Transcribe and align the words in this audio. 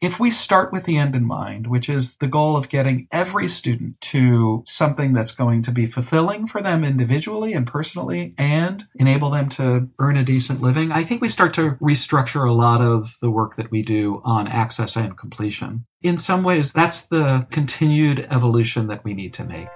if 0.00 0.20
we 0.20 0.30
start 0.30 0.72
with 0.72 0.84
the 0.84 0.96
end 0.96 1.16
in 1.16 1.26
mind, 1.26 1.66
which 1.66 1.88
is 1.88 2.16
the 2.18 2.28
goal 2.28 2.56
of 2.56 2.68
getting 2.68 3.08
every 3.10 3.48
student 3.48 4.00
to 4.00 4.62
something 4.64 5.12
that's 5.12 5.32
going 5.32 5.62
to 5.62 5.72
be 5.72 5.86
fulfilling 5.86 6.46
for 6.46 6.62
them 6.62 6.84
individually 6.84 7.52
and 7.52 7.66
personally 7.66 8.32
and 8.38 8.86
enable 8.94 9.30
them 9.30 9.48
to 9.48 9.88
earn 9.98 10.16
a 10.16 10.22
decent 10.22 10.62
living, 10.62 10.92
I 10.92 11.02
think 11.02 11.20
we 11.20 11.28
start 11.28 11.52
to 11.54 11.72
restructure 11.82 12.48
a 12.48 12.52
lot 12.52 12.80
of 12.80 13.16
the 13.20 13.30
work 13.30 13.56
that 13.56 13.72
we 13.72 13.82
do 13.82 14.22
on 14.24 14.46
access 14.46 14.94
and 14.94 15.18
completion. 15.18 15.84
In 16.00 16.16
some 16.16 16.44
ways, 16.44 16.72
that's 16.72 17.02
the 17.06 17.48
continued 17.50 18.28
evolution 18.30 18.86
that 18.86 19.02
we 19.02 19.14
need 19.14 19.34
to 19.34 19.44
make. 19.44 19.68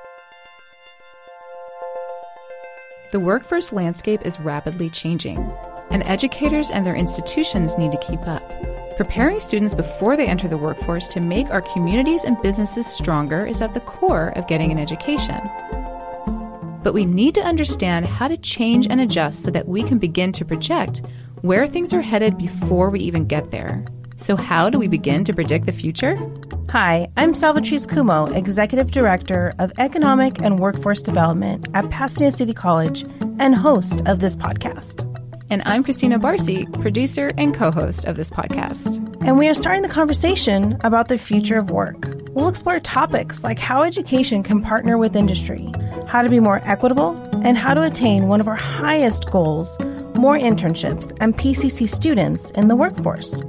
The 3.10 3.20
workforce 3.20 3.72
landscape 3.72 4.24
is 4.24 4.38
rapidly 4.38 4.88
changing, 4.88 5.52
and 5.90 6.06
educators 6.06 6.70
and 6.70 6.86
their 6.86 6.94
institutions 6.94 7.76
need 7.76 7.90
to 7.90 7.98
keep 7.98 8.26
up. 8.26 8.42
Preparing 8.96 9.40
students 9.40 9.74
before 9.74 10.18
they 10.18 10.26
enter 10.26 10.48
the 10.48 10.58
workforce 10.58 11.08
to 11.08 11.20
make 11.20 11.48
our 11.48 11.62
communities 11.62 12.24
and 12.24 12.40
businesses 12.42 12.86
stronger 12.86 13.46
is 13.46 13.62
at 13.62 13.72
the 13.72 13.80
core 13.80 14.28
of 14.36 14.46
getting 14.46 14.70
an 14.70 14.78
education. 14.78 15.40
But 16.82 16.92
we 16.92 17.06
need 17.06 17.34
to 17.36 17.40
understand 17.40 18.06
how 18.06 18.28
to 18.28 18.36
change 18.36 18.86
and 18.90 19.00
adjust 19.00 19.44
so 19.44 19.50
that 19.50 19.66
we 19.66 19.82
can 19.82 19.98
begin 19.98 20.30
to 20.32 20.44
project 20.44 21.02
where 21.40 21.66
things 21.66 21.94
are 21.94 22.02
headed 22.02 22.36
before 22.36 22.90
we 22.90 23.00
even 23.00 23.26
get 23.26 23.50
there. 23.50 23.82
So, 24.18 24.36
how 24.36 24.68
do 24.68 24.78
we 24.78 24.88
begin 24.88 25.24
to 25.24 25.32
predict 25.32 25.64
the 25.66 25.72
future? 25.72 26.20
Hi, 26.68 27.08
I'm 27.16 27.32
Salvatrice 27.32 27.86
Cummo, 27.86 28.34
Executive 28.36 28.90
Director 28.90 29.54
of 29.58 29.72
Economic 29.78 30.38
and 30.40 30.60
Workforce 30.60 31.02
Development 31.02 31.66
at 31.74 31.88
Pasadena 31.90 32.30
City 32.30 32.54
College 32.54 33.04
and 33.40 33.54
host 33.54 34.06
of 34.06 34.20
this 34.20 34.36
podcast. 34.36 35.11
And 35.52 35.60
I'm 35.66 35.84
Christina 35.84 36.18
Barcy, 36.18 36.64
producer 36.80 37.30
and 37.36 37.54
co 37.54 37.70
host 37.70 38.06
of 38.06 38.16
this 38.16 38.30
podcast. 38.30 38.96
And 39.20 39.36
we 39.36 39.48
are 39.48 39.54
starting 39.54 39.82
the 39.82 39.88
conversation 39.90 40.78
about 40.80 41.08
the 41.08 41.18
future 41.18 41.58
of 41.58 41.70
work. 41.70 42.08
We'll 42.30 42.48
explore 42.48 42.80
topics 42.80 43.44
like 43.44 43.58
how 43.58 43.82
education 43.82 44.42
can 44.42 44.62
partner 44.62 44.96
with 44.96 45.14
industry, 45.14 45.70
how 46.06 46.22
to 46.22 46.30
be 46.30 46.40
more 46.40 46.62
equitable, 46.64 47.20
and 47.44 47.58
how 47.58 47.74
to 47.74 47.82
attain 47.82 48.28
one 48.28 48.40
of 48.40 48.48
our 48.48 48.56
highest 48.56 49.30
goals 49.30 49.78
more 50.14 50.38
internships 50.38 51.14
and 51.20 51.36
PCC 51.36 51.86
students 51.86 52.50
in 52.52 52.68
the 52.68 52.76
workforce. 52.76 53.42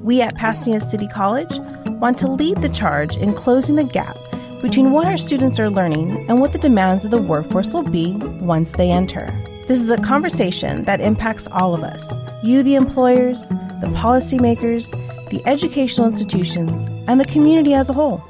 We 0.00 0.22
at 0.22 0.36
Pasadena 0.36 0.78
City 0.78 1.08
College 1.08 1.58
want 1.98 2.18
to 2.18 2.28
lead 2.28 2.62
the 2.62 2.68
charge 2.68 3.16
in 3.16 3.34
closing 3.34 3.74
the 3.74 3.82
gap 3.82 4.16
between 4.62 4.92
what 4.92 5.08
our 5.08 5.18
students 5.18 5.58
are 5.58 5.70
learning 5.70 6.24
and 6.28 6.40
what 6.40 6.52
the 6.52 6.58
demands 6.58 7.04
of 7.04 7.10
the 7.10 7.20
workforce 7.20 7.72
will 7.72 7.82
be 7.82 8.12
once 8.12 8.74
they 8.74 8.92
enter. 8.92 9.34
This 9.68 9.82
is 9.82 9.90
a 9.90 9.98
conversation 9.98 10.84
that 10.84 11.02
impacts 11.02 11.46
all 11.48 11.74
of 11.74 11.82
us 11.82 12.08
you, 12.42 12.62
the 12.62 12.74
employers, 12.74 13.42
the 13.42 13.92
policymakers, 13.94 14.88
the 15.28 15.46
educational 15.46 16.06
institutions, 16.06 16.88
and 17.06 17.20
the 17.20 17.26
community 17.26 17.74
as 17.74 17.90
a 17.90 17.92
whole. 17.92 18.24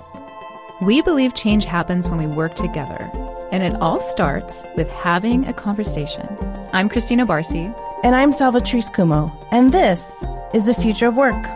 We 0.83 1.01
believe 1.01 1.35
change 1.35 1.65
happens 1.65 2.09
when 2.09 2.19
we 2.19 2.27
work 2.27 2.57
together, 2.57 3.09
and 3.53 3.63
it 3.63 3.81
all 3.81 4.01
starts 4.01 4.65
with 4.75 4.89
having 4.89 5.47
a 5.47 5.53
conversation. 5.53 6.27
I'm 6.73 6.89
Christina 6.89 7.25
Barcy. 7.25 7.73
And 8.03 8.17
I'm 8.17 8.33
Salvatrice 8.33 8.91
Cummo, 8.91 9.33
and 9.53 9.71
this 9.71 10.25
is 10.53 10.67
the 10.67 10.75
future 10.75 11.07
of 11.07 11.17
work. 11.17 11.47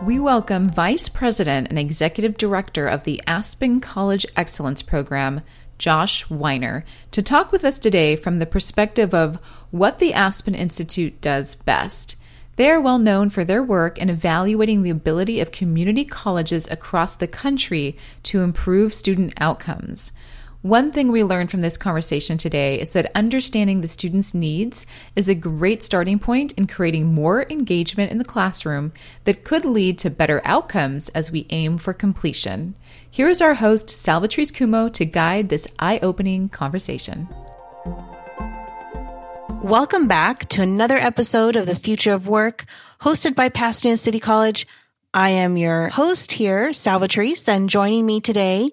We 0.00 0.18
welcome 0.18 0.70
Vice 0.70 1.10
President 1.10 1.68
and 1.68 1.78
Executive 1.78 2.38
Director 2.38 2.86
of 2.86 3.04
the 3.04 3.20
Aspen 3.26 3.80
College 3.80 4.24
Excellence 4.34 4.80
Program, 4.80 5.42
Josh 5.78 6.24
Wyner, 6.26 6.82
to 7.10 7.22
talk 7.22 7.52
with 7.52 7.64
us 7.64 7.78
today 7.78 8.16
from 8.16 8.38
the 8.38 8.46
perspective 8.46 9.14
of 9.14 9.36
what 9.70 9.98
the 9.98 10.14
Aspen 10.14 10.54
Institute 10.54 11.20
does 11.20 11.54
best. 11.54 12.16
They 12.56 12.70
are 12.70 12.80
well 12.80 12.98
known 12.98 13.28
for 13.28 13.44
their 13.44 13.62
work 13.62 13.98
in 13.98 14.08
evaluating 14.08 14.82
the 14.82 14.90
ability 14.90 15.40
of 15.40 15.52
community 15.52 16.04
colleges 16.04 16.66
across 16.70 17.14
the 17.14 17.28
country 17.28 17.96
to 18.24 18.40
improve 18.40 18.94
student 18.94 19.34
outcomes. 19.38 20.12
One 20.66 20.90
thing 20.90 21.12
we 21.12 21.22
learned 21.22 21.52
from 21.52 21.60
this 21.60 21.76
conversation 21.76 22.38
today 22.38 22.80
is 22.80 22.90
that 22.90 23.12
understanding 23.14 23.82
the 23.82 23.86
student's 23.86 24.34
needs 24.34 24.84
is 25.14 25.28
a 25.28 25.34
great 25.36 25.80
starting 25.84 26.18
point 26.18 26.50
in 26.54 26.66
creating 26.66 27.06
more 27.06 27.46
engagement 27.48 28.10
in 28.10 28.18
the 28.18 28.24
classroom 28.24 28.92
that 29.22 29.44
could 29.44 29.64
lead 29.64 29.96
to 30.00 30.10
better 30.10 30.42
outcomes 30.44 31.08
as 31.10 31.30
we 31.30 31.46
aim 31.50 31.78
for 31.78 31.92
completion. 31.92 32.74
Here 33.08 33.28
is 33.28 33.40
our 33.40 33.54
host, 33.54 33.90
Salvatrice 33.90 34.50
Cummo, 34.50 34.92
to 34.94 35.04
guide 35.04 35.50
this 35.50 35.68
eye 35.78 36.00
opening 36.02 36.48
conversation. 36.48 37.28
Welcome 39.62 40.08
back 40.08 40.48
to 40.48 40.62
another 40.62 40.96
episode 40.96 41.54
of 41.54 41.66
The 41.66 41.76
Future 41.76 42.12
of 42.12 42.26
Work, 42.26 42.64
hosted 43.02 43.36
by 43.36 43.50
Pasadena 43.50 43.96
City 43.96 44.18
College. 44.18 44.66
I 45.14 45.30
am 45.30 45.56
your 45.56 45.90
host 45.90 46.32
here, 46.32 46.70
Salvatrice, 46.70 47.48
and 47.48 47.70
joining 47.70 48.04
me 48.04 48.20
today 48.20 48.72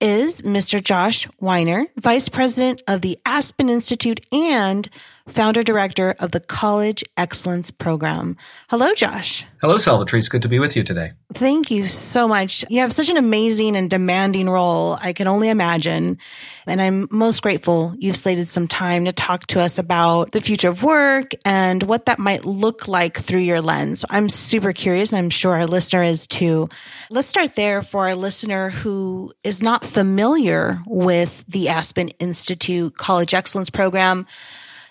is 0.00 0.42
Mr. 0.42 0.82
Josh 0.82 1.26
Wyner, 1.40 1.86
Vice 1.96 2.28
President 2.28 2.82
of 2.88 3.02
the 3.02 3.18
Aspen 3.26 3.68
Institute 3.68 4.24
and 4.32 4.88
founder 5.30 5.62
director 5.62 6.14
of 6.18 6.32
the 6.32 6.40
College 6.40 7.04
Excellence 7.16 7.70
Program. 7.70 8.36
Hello, 8.68 8.92
Josh. 8.94 9.44
Hello, 9.60 9.76
Salvatrice. 9.76 10.28
Good 10.28 10.42
to 10.42 10.48
be 10.48 10.58
with 10.58 10.76
you 10.76 10.82
today. 10.82 11.12
Thank 11.34 11.70
you 11.70 11.84
so 11.84 12.26
much. 12.26 12.64
You 12.68 12.80
have 12.80 12.92
such 12.92 13.08
an 13.08 13.16
amazing 13.16 13.76
and 13.76 13.88
demanding 13.88 14.48
role. 14.48 14.98
I 15.00 15.12
can 15.12 15.28
only 15.28 15.48
imagine. 15.48 16.18
And 16.66 16.80
I'm 16.80 17.08
most 17.10 17.42
grateful 17.42 17.94
you've 17.98 18.16
slated 18.16 18.48
some 18.48 18.68
time 18.68 19.04
to 19.04 19.12
talk 19.12 19.46
to 19.48 19.60
us 19.60 19.78
about 19.78 20.32
the 20.32 20.40
future 20.40 20.68
of 20.68 20.82
work 20.82 21.32
and 21.44 21.82
what 21.82 22.06
that 22.06 22.18
might 22.18 22.44
look 22.44 22.88
like 22.88 23.18
through 23.18 23.40
your 23.40 23.60
lens. 23.60 24.04
I'm 24.08 24.28
super 24.28 24.72
curious 24.72 25.12
and 25.12 25.18
I'm 25.18 25.30
sure 25.30 25.52
our 25.52 25.66
listener 25.66 26.02
is 26.02 26.26
too. 26.26 26.68
Let's 27.10 27.28
start 27.28 27.54
there 27.54 27.82
for 27.82 28.08
our 28.08 28.14
listener 28.14 28.70
who 28.70 29.32
is 29.44 29.62
not 29.62 29.84
familiar 29.84 30.80
with 30.86 31.44
the 31.48 31.68
Aspen 31.68 32.08
Institute 32.18 32.96
College 32.96 33.34
Excellence 33.34 33.70
Program 33.70 34.26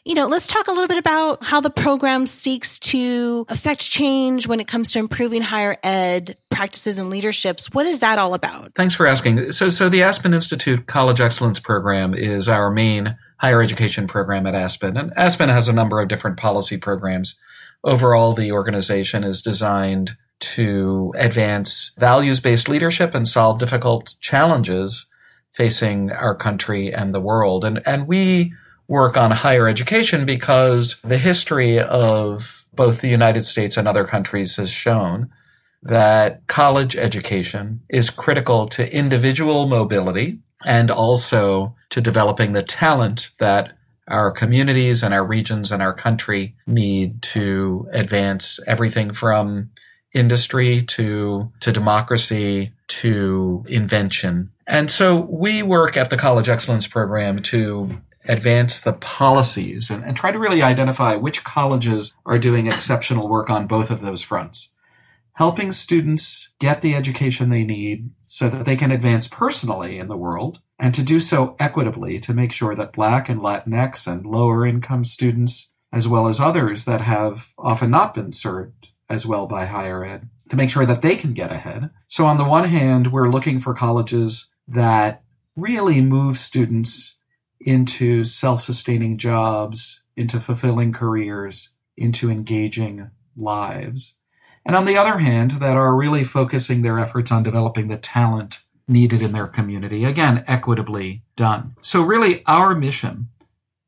you 0.06 0.16
know, 0.16 0.28
let's 0.28 0.48
talk 0.48 0.68
a 0.68 0.72
little 0.72 0.88
bit 0.88 0.98
about 0.98 1.44
how 1.44 1.62
the 1.62 1.70
program 1.70 2.26
seeks 2.26 2.80
to 2.80 3.46
affect 3.50 3.82
change 3.82 4.48
when 4.48 4.60
it 4.60 4.68
comes 4.68 4.92
to 4.94 5.00
improving 5.00 5.42
higher 5.42 5.78
ed 5.84 6.38
practices 6.50 6.98
and 6.98 7.10
leaderships. 7.10 7.72
What 7.74 7.86
is 7.86 8.00
that 8.00 8.20
all 8.20 8.34
about? 8.34 8.74
Thanks 8.76 8.96
for 8.96 9.08
asking. 9.08 9.52
So, 9.52 9.70
so 9.70 9.90
the 9.90 10.04
Aspen 10.04 10.34
Institute 10.34 10.86
College 10.88 11.22
Excellence 11.22 11.60
Program 11.60 12.14
is 12.14 12.48
our 12.48 12.72
main 12.72 13.18
higher 13.38 13.62
education 13.62 14.08
program 14.08 14.46
at 14.46 14.56
Aspen. 14.56 14.98
And 14.98 15.14
Aspen 15.16 15.50
has 15.50 15.68
a 15.68 15.74
number 15.74 16.00
of 16.00 16.08
different 16.08 16.38
policy 16.38 16.78
programs. 16.78 17.40
Overall, 17.84 18.34
the 18.34 18.52
organization 18.52 19.24
is 19.24 19.42
designed 19.42 20.18
to 20.40 21.14
advance 21.18 21.92
values 21.98 22.40
based 22.40 22.70
leadership 22.70 23.14
and 23.14 23.28
solve 23.28 23.60
difficult 23.60 24.16
challenges 24.20 25.08
facing 25.52 26.12
our 26.12 26.36
country 26.36 26.94
and 26.94 27.14
the 27.14 27.22
world. 27.22 27.66
And, 27.66 27.82
and 27.86 28.08
we 28.08 28.54
work 28.90 29.16
on 29.16 29.32
higher 29.32 29.70
education 29.70 30.26
because 30.26 31.00
the 31.02 31.18
history 31.18 31.80
of 31.80 32.66
both 32.74 33.02
the 33.02 33.08
United 33.08 33.46
States 33.46 33.78
and 33.78 33.88
other 33.88 34.04
countries 34.04 34.58
has 34.58 34.70
shown 34.70 35.30
that 35.84 36.46
college 36.48 36.98
education 36.98 37.82
is 37.90 38.10
critical 38.10 38.66
to 38.68 38.94
individual 38.94 39.68
mobility 39.68 40.40
and 40.66 40.92
also 40.92 41.76
to 41.90 42.02
developing 42.02 42.52
the 42.52 42.64
talent 42.64 43.30
that 43.40 43.72
our 44.08 44.32
communities 44.32 45.04
and 45.04 45.14
our 45.14 45.24
regions 45.24 45.72
and 45.72 45.82
our 45.84 45.94
country 45.94 46.56
need 46.66 47.22
to 47.22 47.88
advance 47.94 48.60
everything 48.66 49.14
from 49.14 49.70
industry 50.14 50.82
to 50.82 51.52
to 51.60 51.72
democracy 51.72 52.74
to 52.88 53.64
invention. 53.68 54.52
And 54.66 54.90
so 54.90 55.16
we 55.16 55.62
work 55.62 55.96
at 55.96 56.10
the 56.10 56.18
College 56.18 56.50
Excellence 56.50 56.88
Program 56.88 57.44
to 57.44 58.00
advance 58.30 58.80
the 58.80 58.94
policies 58.94 59.90
and, 59.90 60.04
and 60.06 60.16
try 60.16 60.32
to 60.32 60.40
really 60.40 60.62
identify 60.62 61.16
which 61.16 61.44
colleges 61.44 62.16
are 62.26 62.38
doing 62.38 62.68
exceptional 62.68 63.28
work 63.28 63.50
on 63.50 63.68
both 63.68 63.90
of 63.90 64.02
those 64.02 64.22
fronts. 64.22 64.74
Helping 65.34 65.72
students 65.72 66.50
get 66.60 66.82
the 66.82 66.94
education 66.94 67.50
they 67.50 67.64
need 67.64 68.12
so 68.22 68.48
that 68.48 68.66
they 68.66 68.76
can 68.76 68.92
advance 68.92 69.28
personally 69.28 69.98
in 69.98 70.08
the 70.08 70.18
world 70.18 70.62
and 70.78 70.94
to 70.94 71.02
do 71.02 71.20
so 71.20 71.56
equitably 71.60 72.20
to 72.20 72.34
make 72.34 72.52
sure 72.52 72.76
that 72.76 72.94
Black 72.94 73.30
and 73.30 73.42
Latinx 73.42 74.06
and 74.06 74.26
lower 74.26 74.66
income 74.66 75.04
students, 75.04 75.72
as 75.92 76.08
well 76.08 76.28
as 76.28 76.40
others 76.40 76.86
that 76.86 77.02
have 77.02 77.54
often 77.58 77.90
not 77.90 78.14
been 78.14 78.32
served 78.32 78.92
as 79.10 79.26
well 79.26 79.48
by 79.48 79.66
higher 79.66 80.06
ed, 80.06 80.30
to 80.50 80.56
make 80.56 80.70
sure 80.70 80.86
that 80.86 81.02
they 81.02 81.16
can 81.16 81.34
get 81.34 81.52
ahead. 81.52 81.90
So 82.08 82.28
on 82.28 82.38
the 82.38 82.46
one 82.46 82.66
hand, 82.66 83.12
we're 83.12 83.32
looking 83.32 83.60
for 83.60 83.74
colleges 83.74 84.52
that 84.68 85.24
really 85.56 86.00
move 86.00 86.38
students 86.38 87.16
into 87.60 88.24
self 88.24 88.62
sustaining 88.62 89.18
jobs, 89.18 90.02
into 90.16 90.40
fulfilling 90.40 90.92
careers, 90.92 91.70
into 91.98 92.30
engaging 92.30 93.10
lives. 93.36 94.16
And 94.66 94.76
on 94.76 94.86
the 94.86 94.98
other 94.98 95.20
hand, 95.20 95.52
that 95.52 95.78
are 95.78 95.96
really 95.96 96.24
focusing 96.24 96.82
their 96.82 97.00
efforts 97.00 97.32
on 97.32 97.44
developing 97.44 97.88
the 97.88 97.98
talent 97.98 98.64
needed 98.88 99.22
in 99.22 99.32
their 99.32 99.48
community. 99.48 100.04
Again, 100.04 100.44
equitably 100.48 101.24
done. 101.36 101.76
So 101.82 102.02
really 102.02 102.44
our 102.46 102.76
mission 102.76 103.30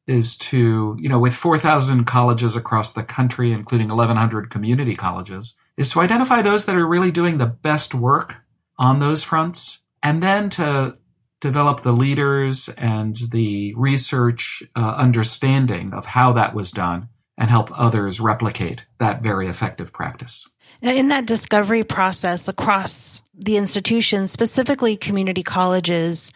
is 0.08 0.38
to, 0.38 0.98
you 1.00 1.10
know, 1.10 1.20
with 1.20 1.34
4,000 1.34 2.06
colleges 2.06 2.56
across 2.56 2.92
the 2.92 3.04
country, 3.04 3.52
including 3.52 3.88
1,100 3.88 4.50
community 4.50 4.96
colleges, 4.96 5.56
is 5.78 5.90
to 5.92 6.02
identify 6.02 6.42
those 6.42 6.66
that 6.66 6.76
are 6.76 6.88
really 6.88 7.12
doing 7.12 7.38
the 7.38 7.46
best 7.46 7.94
work 7.94 8.38
on 8.78 9.00
those 9.00 9.24
fronts 9.24 9.80
and 10.04 10.22
then 10.22 10.50
to 10.50 10.98
develop 11.42 11.82
the 11.82 11.92
leaders 11.92 12.70
and 12.78 13.18
the 13.32 13.74
research 13.76 14.64
uh, 14.76 14.96
understanding 14.98 15.94
of 15.94 16.06
how 16.06 16.32
that 16.34 16.54
was 16.54 16.72
done 16.72 17.10
and 17.38 17.50
help 17.50 17.70
others 17.78 18.20
replicate 18.20 18.84
that 19.00 19.22
very 19.22 19.48
effective 19.48 19.92
practice. 19.92 20.48
Now, 20.82 20.92
In 20.92 21.10
that 21.10 21.26
discovery 21.26 21.84
process 21.84 22.48
across 22.48 23.22
the 23.34 23.58
institution, 23.58 24.28
specifically 24.28 24.96
community 24.96 25.44
colleges, 25.44 26.32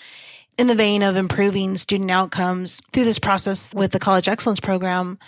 in 0.57 0.67
the 0.67 0.75
vein 0.75 1.03
of 1.03 1.17
improving 1.17 1.77
student 1.77 2.09
outcomes 2.11 2.81
through 2.93 3.03
this 3.03 3.19
process 3.19 3.73
with 3.73 3.91
the 3.91 3.99
College 3.99 4.27
Excellence 4.27 4.59
Program, 4.59 5.19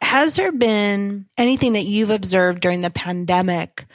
has 0.00 0.36
there 0.36 0.52
been 0.52 1.26
anything 1.38 1.74
that 1.74 1.84
you've 1.84 2.10
observed 2.10 2.60
during 2.60 2.80
the 2.80 2.90
pandemic 2.90 3.86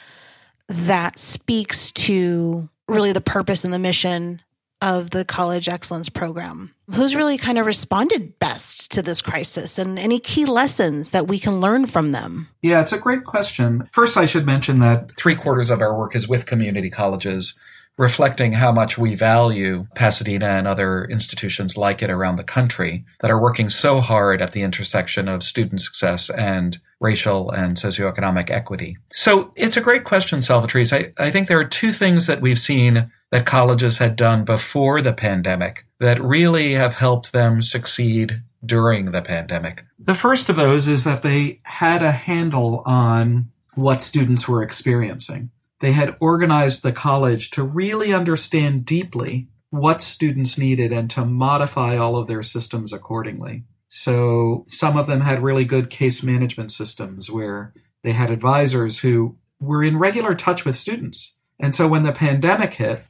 that 0.68 1.18
speaks 1.18 1.92
to 1.92 2.68
really 2.88 3.12
the 3.12 3.20
purpose 3.20 3.64
and 3.64 3.72
the 3.72 3.78
mission 3.78 4.40
of 4.80 5.10
the 5.10 5.24
College 5.24 5.68
Excellence 5.68 6.08
Program? 6.08 6.74
Who's 6.94 7.14
really 7.14 7.36
kind 7.36 7.58
of 7.58 7.66
responded 7.66 8.38
best 8.38 8.90
to 8.92 9.02
this 9.02 9.20
crisis 9.20 9.78
and 9.78 9.98
any 9.98 10.18
key 10.18 10.46
lessons 10.46 11.10
that 11.10 11.28
we 11.28 11.38
can 11.38 11.60
learn 11.60 11.86
from 11.86 12.12
them? 12.12 12.48
Yeah, 12.62 12.80
it's 12.80 12.92
a 12.92 12.98
great 12.98 13.24
question. 13.24 13.88
First, 13.92 14.16
I 14.16 14.24
should 14.24 14.46
mention 14.46 14.78
that 14.80 15.12
three 15.16 15.34
quarters 15.34 15.70
of 15.70 15.80
our 15.80 15.96
work 15.96 16.14
is 16.14 16.28
with 16.28 16.46
community 16.46 16.90
colleges 16.90 17.58
reflecting 17.98 18.52
how 18.52 18.72
much 18.72 18.96
we 18.96 19.14
value 19.14 19.86
Pasadena 19.94 20.46
and 20.46 20.66
other 20.66 21.04
institutions 21.06 21.76
like 21.76 22.00
it 22.00 22.10
around 22.10 22.36
the 22.36 22.44
country 22.44 23.04
that 23.20 23.30
are 23.30 23.40
working 23.40 23.68
so 23.68 24.00
hard 24.00 24.40
at 24.40 24.52
the 24.52 24.62
intersection 24.62 25.28
of 25.28 25.42
student 25.42 25.80
success 25.80 26.30
and 26.30 26.78
racial 27.00 27.50
and 27.50 27.76
socioeconomic 27.76 28.50
equity. 28.50 28.96
So 29.12 29.52
it's 29.56 29.76
a 29.76 29.82
great 29.82 30.04
question, 30.04 30.38
Salvatrice. 30.38 30.92
I, 30.92 31.12
I 31.22 31.30
think 31.30 31.48
there 31.48 31.60
are 31.60 31.64
two 31.64 31.92
things 31.92 32.26
that 32.26 32.40
we've 32.40 32.58
seen 32.58 33.10
that 33.30 33.46
colleges 33.46 33.98
had 33.98 34.16
done 34.16 34.44
before 34.44 35.02
the 35.02 35.12
pandemic 35.12 35.84
that 35.98 36.22
really 36.22 36.74
have 36.74 36.94
helped 36.94 37.32
them 37.32 37.60
succeed 37.60 38.42
during 38.64 39.06
the 39.06 39.22
pandemic. 39.22 39.84
The 39.98 40.14
first 40.14 40.48
of 40.48 40.56
those 40.56 40.88
is 40.88 41.04
that 41.04 41.22
they 41.22 41.58
had 41.64 42.02
a 42.02 42.12
handle 42.12 42.82
on 42.86 43.50
what 43.74 44.02
students 44.02 44.48
were 44.48 44.62
experiencing 44.62 45.50
they 45.80 45.92
had 45.92 46.16
organized 46.20 46.82
the 46.82 46.92
college 46.92 47.50
to 47.50 47.62
really 47.62 48.12
understand 48.12 48.84
deeply 48.84 49.48
what 49.70 50.02
students 50.02 50.58
needed 50.58 50.92
and 50.92 51.10
to 51.10 51.24
modify 51.24 51.96
all 51.96 52.16
of 52.16 52.26
their 52.26 52.42
systems 52.42 52.92
accordingly. 52.92 53.64
So 53.88 54.64
some 54.66 54.96
of 54.96 55.06
them 55.06 55.20
had 55.20 55.42
really 55.42 55.64
good 55.64 55.90
case 55.90 56.22
management 56.22 56.72
systems 56.72 57.30
where 57.30 57.72
they 58.02 58.12
had 58.12 58.30
advisors 58.30 59.00
who 59.00 59.36
were 59.60 59.82
in 59.82 59.98
regular 59.98 60.34
touch 60.34 60.64
with 60.64 60.76
students. 60.76 61.34
And 61.58 61.74
so 61.74 61.88
when 61.88 62.02
the 62.02 62.12
pandemic 62.12 62.74
hit, 62.74 63.08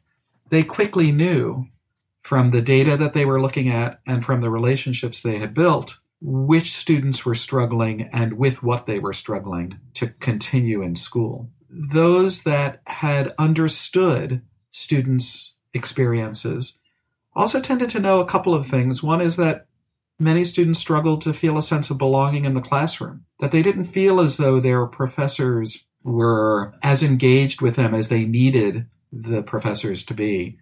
they 0.50 0.62
quickly 0.62 1.12
knew 1.12 1.66
from 2.22 2.50
the 2.50 2.62
data 2.62 2.96
that 2.96 3.14
they 3.14 3.24
were 3.24 3.40
looking 3.40 3.68
at 3.68 4.00
and 4.06 4.24
from 4.24 4.40
the 4.40 4.50
relationships 4.50 5.22
they 5.22 5.38
had 5.38 5.54
built 5.54 5.98
which 6.20 6.74
students 6.74 7.24
were 7.24 7.34
struggling 7.34 8.02
and 8.12 8.32
with 8.32 8.62
what 8.62 8.86
they 8.86 8.98
were 8.98 9.12
struggling 9.12 9.78
to 9.94 10.08
continue 10.08 10.82
in 10.82 10.96
school 10.96 11.48
those 11.78 12.42
that 12.42 12.82
had 12.86 13.32
understood 13.38 14.42
students' 14.70 15.54
experiences 15.72 16.76
also 17.36 17.60
tended 17.60 17.88
to 17.90 18.00
know 18.00 18.20
a 18.20 18.26
couple 18.26 18.52
of 18.52 18.66
things. 18.66 19.02
One 19.02 19.20
is 19.20 19.36
that 19.36 19.66
many 20.18 20.44
students 20.44 20.80
struggled 20.80 21.20
to 21.20 21.32
feel 21.32 21.56
a 21.56 21.62
sense 21.62 21.88
of 21.88 21.98
belonging 21.98 22.44
in 22.44 22.54
the 22.54 22.60
classroom, 22.60 23.24
that 23.38 23.52
they 23.52 23.62
didn't 23.62 23.84
feel 23.84 24.20
as 24.20 24.38
though 24.38 24.58
their 24.58 24.86
professors 24.86 25.86
were 26.02 26.74
as 26.82 27.02
engaged 27.02 27.62
with 27.62 27.76
them 27.76 27.94
as 27.94 28.08
they 28.08 28.24
needed 28.24 28.86
the 29.12 29.42
professors 29.42 30.04
to 30.06 30.14
be 30.14 30.58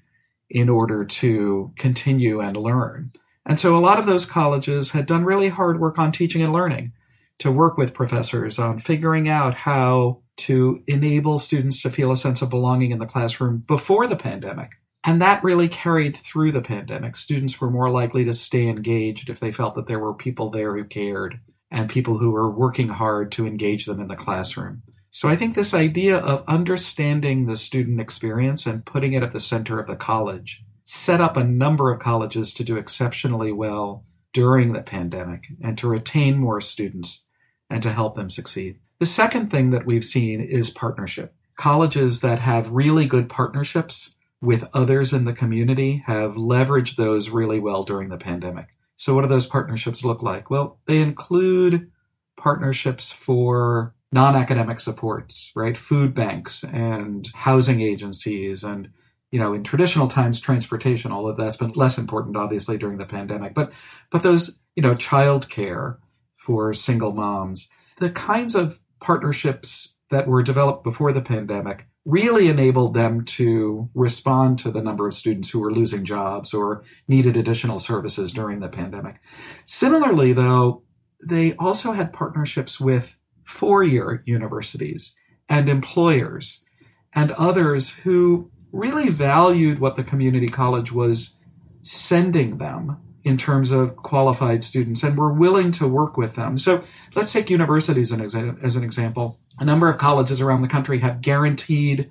in 0.51 0.69
order 0.69 1.05
to 1.05 1.73
continue 1.77 2.41
and 2.41 2.57
learn. 2.57 3.11
And 3.47 3.59
so 3.59 3.77
a 3.77 3.81
lot 3.81 3.99
of 3.99 4.07
those 4.07 4.27
colleges 4.27 4.91
had 4.91 5.07
done 5.07 5.25
really 5.25 5.49
hard 5.49 5.81
work 5.81 5.99
on 5.99 6.13
teaching 6.13 6.43
and 6.43 6.53
learning 6.53 6.93
to 7.39 7.51
work 7.51 7.79
with 7.79 7.95
professors 7.95 8.59
on 8.59 8.79
figuring 8.79 9.29
out 9.29 9.55
how 9.55 10.21
to 10.37 10.83
enable 10.87 11.39
students 11.39 11.81
to 11.83 11.91
feel 11.91 12.11
a 12.11 12.17
sense 12.17 12.43
of 12.43 12.51
belonging 12.51 12.91
in 12.91 12.99
the 12.99 13.07
classroom 13.07 13.65
before 13.67 14.07
the 14.07 14.17
pandemic. 14.17 14.71
And 15.05 15.23
that 15.23 15.45
really 15.45 15.69
carried 15.69 16.17
through 16.17 16.53
the 16.53 16.61
pandemic. 16.61 17.15
Students 17.15 17.61
were 17.61 17.71
more 17.71 17.91
likely 17.91 18.25
to 18.25 18.33
stay 18.33 18.69
engaged 18.69 19.31
if 19.31 19.41
they 19.41 19.53
felt 19.53 19.77
that 19.77 19.87
there 19.87 20.01
were 20.01 20.15
people 20.15 20.51
there 20.51 20.77
who 20.77 20.85
cared 20.85 21.39
and 21.71 21.89
people 21.89 22.19
who 22.19 22.31
were 22.31 22.51
working 22.51 22.89
hard 22.89 23.31
to 23.33 23.47
engage 23.47 23.87
them 23.87 24.01
in 24.01 24.09
the 24.09 24.17
classroom. 24.17 24.83
So 25.11 25.29
I 25.29 25.37
think 25.37 25.55
this 25.55 25.73
idea 25.73 26.19
of 26.19 26.45
understanding 26.49 27.47
the 27.47 27.57
student 27.57 28.01
experience 28.01 28.67
and 28.67 28.85
putting 28.85 29.13
it 29.13 29.23
at 29.23 29.33
the 29.33 29.41
center 29.41 29.79
of 29.79 29.87
the 29.87 29.97
college 29.97 30.65
set 30.85 31.21
up 31.21 31.37
a 31.37 31.45
number 31.45 31.91
of 31.91 32.01
colleges 32.01 32.53
to 32.55 32.65
do 32.65 32.77
exceptionally 32.77 33.53
well 33.53 34.05
during 34.33 34.73
the 34.73 34.83
pandemic 34.83 35.47
and 35.63 35.79
to 35.79 35.89
retain 35.89 36.37
more 36.37 36.61
students 36.61 37.25
and 37.71 37.83
to 37.83 37.93
help 37.93 38.15
them 38.15 38.29
succeed. 38.29 38.79
The 38.99 39.07
second 39.07 39.51
thing 39.51 39.71
that 39.71 39.87
we've 39.87 40.05
seen 40.05 40.41
is 40.41 40.71
partnership. 40.71 41.35
Colleges 41.57 42.21
that 42.21 42.39
have 42.39 42.71
really 42.71 43.07
good 43.07 43.29
partnerships 43.29 44.15
with 44.41 44.69
others 44.75 45.13
in 45.13 45.25
the 45.25 45.33
community 45.33 46.03
have 46.07 46.35
leveraged 46.35 46.97
those 46.97 47.31
really 47.31 47.59
well 47.59 47.83
during 47.83 48.09
the 48.09 48.19
pandemic. 48.19 48.69
So, 48.97 49.15
what 49.15 49.23
do 49.23 49.29
those 49.29 49.47
partnerships 49.47 50.05
look 50.05 50.23
like? 50.23 50.51
Well, 50.51 50.79
they 50.87 50.99
include 50.99 51.91
partnerships 52.37 53.13
for 53.13 53.95
non 54.13 54.35
academic 54.35 54.81
supports, 54.81 55.53
right? 55.55 55.77
Food 55.77 56.15
banks 56.15 56.65
and 56.65 57.29
housing 57.35 57.81
agencies 57.81 58.65
and 58.65 58.89
you 59.31 59.41
know, 59.41 59.53
in 59.53 59.65
traditional 59.65 60.07
times, 60.07 60.41
transportation, 60.41 61.11
all 61.13 61.29
of 61.29 61.37
that's 61.37 61.57
been 61.57 61.73
less 61.73 61.99
important, 61.99 62.37
obviously, 62.37 62.79
during 62.79 62.99
the 62.99 63.07
pandemic. 63.07 63.55
But, 63.55 63.73
but 64.11 64.23
those, 64.23 64.59
you 64.77 64.83
know, 64.83 64.95
childcare 64.95 65.99
for 66.37 66.73
single 66.73 67.13
moms, 67.13 67.69
the 67.99 68.11
kinds 68.11 68.55
of 68.55 68.79
partnerships 69.01 69.95
that 70.11 70.29
were 70.29 70.43
developed 70.43 70.85
before 70.85 71.13
the 71.13 71.21
pandemic 71.23 71.87
really 72.05 72.47
enabled 72.49 72.95
them 72.95 73.25
to 73.25 73.91
respond 73.93 74.59
to 74.61 74.71
the 74.71 74.81
number 74.81 75.09
of 75.09 75.15
students 75.15 75.51
who 75.51 75.59
were 75.59 75.73
losing 75.73 76.05
jobs 76.05 76.55
or 76.55 76.85
needed 77.09 77.37
additional 77.37 77.81
services 77.81 78.31
during 78.31 78.61
the 78.61 78.69
pandemic. 78.69 79.21
Similarly, 79.67 80.33
though, 80.33 80.83
they 81.21 81.55
also 81.57 81.93
had 81.93 82.13
partnerships 82.13 82.79
with 82.81 83.19
four 83.45 83.83
year 83.83 84.23
universities 84.25 85.17
and 85.49 85.69
employers 85.69 86.65
and 87.15 87.33
others 87.33 87.91
who 87.91 88.51
really 88.71 89.09
valued 89.09 89.81
what 89.81 89.97
the 89.97 90.05
community 90.05 90.49
college 90.49 90.93
was 90.93 91.37
sending 91.83 92.59
them 92.59 92.99
in 93.27 93.37
terms 93.37 93.73
of 93.73 93.97
qualified 93.97 94.63
students 94.63 95.03
and 95.03 95.19
we're 95.19 95.33
willing 95.33 95.73
to 95.73 95.89
work 95.89 96.17
with 96.17 96.37
them. 96.37 96.57
So 96.57 96.81
let's 97.17 97.33
take 97.33 97.51
universities 97.51 98.13
as 98.13 98.37
an 98.77 98.85
example. 98.85 99.41
A 99.59 99.65
number 99.65 99.89
of 99.89 99.99
colleges 99.99 100.41
around 100.41 100.63
the 100.63 100.69
country 100.69 101.01
have 101.01 101.23
guaranteed 101.23 102.09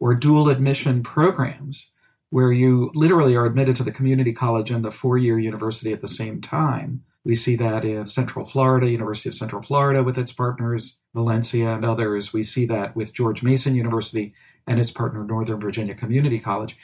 or 0.00 0.14
dual 0.14 0.48
admission 0.48 1.02
programs 1.02 1.92
where 2.30 2.50
you 2.50 2.90
literally 2.94 3.36
are 3.36 3.44
admitted 3.44 3.76
to 3.76 3.82
the 3.82 3.92
community 3.92 4.32
college 4.32 4.70
and 4.70 4.82
the 4.82 4.90
four 4.90 5.18
year 5.18 5.38
university 5.38 5.92
at 5.92 6.00
the 6.00 6.08
same 6.08 6.40
time. 6.40 7.02
We 7.24 7.34
see 7.34 7.56
that 7.56 7.84
in 7.84 8.06
Central 8.06 8.46
Florida, 8.46 8.88
University 8.88 9.28
of 9.28 9.34
Central 9.34 9.60
Florida 9.60 10.02
with 10.02 10.16
its 10.16 10.32
partners, 10.32 10.98
Valencia 11.12 11.74
and 11.74 11.84
others. 11.84 12.32
We 12.32 12.42
see 12.42 12.64
that 12.66 12.96
with 12.96 13.12
George 13.12 13.42
Mason 13.42 13.74
University 13.74 14.32
and 14.66 14.80
its 14.80 14.90
partner, 14.90 15.24
Northern 15.24 15.60
Virginia 15.60 15.94
Community 15.94 16.38
College. 16.38 16.78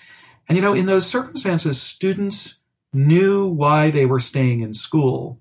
And 0.51 0.57
you 0.57 0.63
know, 0.63 0.75
in 0.75 0.85
those 0.85 1.07
circumstances, 1.07 1.81
students 1.81 2.60
knew 2.93 3.47
why 3.47 3.91
they 3.91 4.07
were 4.07 4.21
staying 4.21 4.61
in 4.61 4.75
school. 4.75 5.39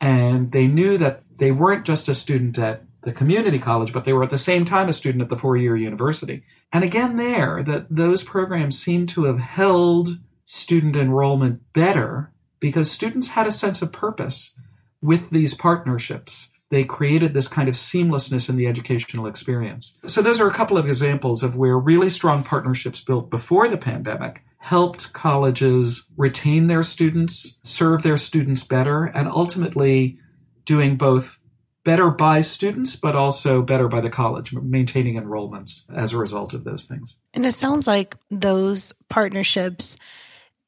And 0.00 0.52
they 0.52 0.66
knew 0.66 0.98
that 0.98 1.22
they 1.38 1.50
weren't 1.50 1.86
just 1.86 2.08
a 2.08 2.14
student 2.14 2.58
at 2.58 2.84
the 3.02 3.12
community 3.12 3.58
college, 3.58 3.92
but 3.92 4.04
they 4.04 4.12
were 4.12 4.22
at 4.22 4.30
the 4.30 4.38
same 4.38 4.64
time 4.64 4.88
a 4.88 4.92
student 4.92 5.22
at 5.22 5.28
the 5.28 5.36
four 5.36 5.56
year 5.56 5.76
university. 5.76 6.42
And 6.72 6.84
again, 6.84 7.16
there, 7.16 7.62
that 7.62 7.86
those 7.90 8.22
programs 8.22 8.78
seem 8.78 9.06
to 9.08 9.24
have 9.24 9.38
held 9.38 10.18
student 10.44 10.96
enrollment 10.96 11.72
better 11.72 12.32
because 12.60 12.90
students 12.90 13.28
had 13.28 13.46
a 13.46 13.52
sense 13.52 13.82
of 13.82 13.92
purpose 13.92 14.56
with 15.00 15.30
these 15.30 15.54
partnerships. 15.54 16.50
They 16.70 16.84
created 16.84 17.34
this 17.34 17.46
kind 17.46 17.68
of 17.68 17.74
seamlessness 17.74 18.48
in 18.48 18.56
the 18.56 18.66
educational 18.66 19.26
experience. 19.26 19.98
So, 20.06 20.22
those 20.22 20.40
are 20.40 20.48
a 20.48 20.52
couple 20.52 20.78
of 20.78 20.86
examples 20.86 21.42
of 21.42 21.56
where 21.56 21.78
really 21.78 22.10
strong 22.10 22.42
partnerships 22.42 23.00
built 23.00 23.30
before 23.30 23.68
the 23.68 23.76
pandemic 23.76 24.42
helped 24.64 25.12
colleges 25.12 26.08
retain 26.16 26.68
their 26.68 26.82
students, 26.82 27.58
serve 27.64 28.02
their 28.02 28.16
students 28.16 28.64
better, 28.64 29.04
and 29.04 29.28
ultimately 29.28 30.18
doing 30.64 30.96
both 30.96 31.38
better 31.84 32.08
by 32.08 32.40
students, 32.40 32.96
but 32.96 33.14
also 33.14 33.60
better 33.60 33.88
by 33.88 34.00
the 34.00 34.08
college, 34.08 34.54
maintaining 34.54 35.16
enrollments 35.16 35.82
as 35.94 36.14
a 36.14 36.18
result 36.18 36.54
of 36.54 36.64
those 36.64 36.86
things. 36.86 37.18
And 37.34 37.44
it 37.44 37.52
sounds 37.52 37.86
like 37.86 38.16
those 38.30 38.94
partnerships 39.10 39.98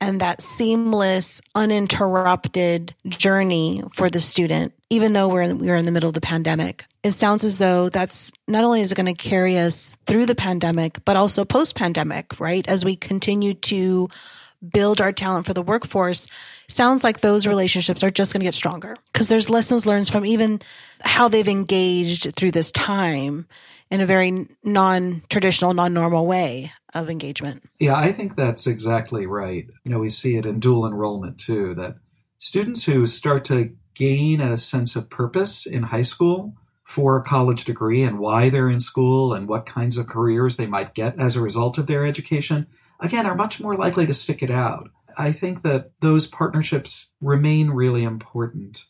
and 0.00 0.20
that 0.20 0.42
seamless, 0.42 1.40
uninterrupted 1.54 2.94
journey 3.08 3.82
for 3.92 4.10
the 4.10 4.20
student, 4.20 4.74
even 4.90 5.12
though 5.12 5.28
we're 5.28 5.42
in, 5.42 5.58
we're 5.58 5.76
in 5.76 5.86
the 5.86 5.92
middle 5.92 6.08
of 6.08 6.14
the 6.14 6.20
pandemic. 6.20 6.84
It 7.02 7.12
sounds 7.12 7.44
as 7.44 7.58
though 7.58 7.88
that's 7.88 8.30
not 8.46 8.64
only 8.64 8.82
is 8.82 8.92
it 8.92 8.96
going 8.96 9.06
to 9.06 9.14
carry 9.14 9.56
us 9.58 9.96
through 10.06 10.26
the 10.26 10.34
pandemic, 10.34 11.04
but 11.04 11.16
also 11.16 11.44
post 11.44 11.74
pandemic, 11.76 12.38
right? 12.38 12.66
As 12.68 12.84
we 12.84 12.96
continue 12.96 13.54
to 13.54 14.08
build 14.72 15.00
our 15.00 15.12
talent 15.12 15.46
for 15.46 15.54
the 15.54 15.62
workforce, 15.62 16.26
sounds 16.68 17.04
like 17.04 17.20
those 17.20 17.46
relationships 17.46 18.02
are 18.02 18.10
just 18.10 18.32
going 18.32 18.40
to 18.40 18.46
get 18.46 18.54
stronger 18.54 18.96
because 19.12 19.28
there's 19.28 19.50
lessons 19.50 19.86
learned 19.86 20.08
from 20.08 20.26
even 20.26 20.60
how 21.00 21.28
they've 21.28 21.48
engaged 21.48 22.34
through 22.34 22.50
this 22.50 22.72
time 22.72 23.46
in 23.90 24.00
a 24.00 24.06
very 24.06 24.46
non 24.64 25.22
traditional, 25.28 25.72
non 25.72 25.92
normal 25.94 26.26
way 26.26 26.72
of 27.02 27.10
engagement. 27.10 27.62
Yeah, 27.78 27.96
I 27.96 28.12
think 28.12 28.36
that's 28.36 28.66
exactly 28.66 29.26
right. 29.26 29.66
You 29.84 29.90
know, 29.90 29.98
we 29.98 30.08
see 30.08 30.36
it 30.36 30.46
in 30.46 30.60
dual 30.60 30.86
enrollment 30.86 31.38
too, 31.38 31.74
that 31.74 31.96
students 32.38 32.84
who 32.84 33.06
start 33.06 33.44
to 33.44 33.74
gain 33.94 34.40
a 34.40 34.56
sense 34.56 34.96
of 34.96 35.08
purpose 35.10 35.66
in 35.66 35.84
high 35.84 36.02
school 36.02 36.54
for 36.84 37.16
a 37.16 37.22
college 37.24 37.64
degree 37.64 38.02
and 38.02 38.18
why 38.18 38.48
they're 38.48 38.70
in 38.70 38.78
school 38.78 39.34
and 39.34 39.48
what 39.48 39.66
kinds 39.66 39.98
of 39.98 40.06
careers 40.06 40.56
they 40.56 40.66
might 40.66 40.94
get 40.94 41.18
as 41.18 41.34
a 41.34 41.40
result 41.40 41.78
of 41.78 41.86
their 41.86 42.06
education, 42.06 42.66
again, 43.00 43.26
are 43.26 43.34
much 43.34 43.60
more 43.60 43.74
likely 43.74 44.06
to 44.06 44.14
stick 44.14 44.42
it 44.42 44.50
out. 44.50 44.90
I 45.18 45.32
think 45.32 45.62
that 45.62 45.90
those 46.00 46.26
partnerships 46.26 47.12
remain 47.20 47.70
really 47.70 48.04
important. 48.04 48.84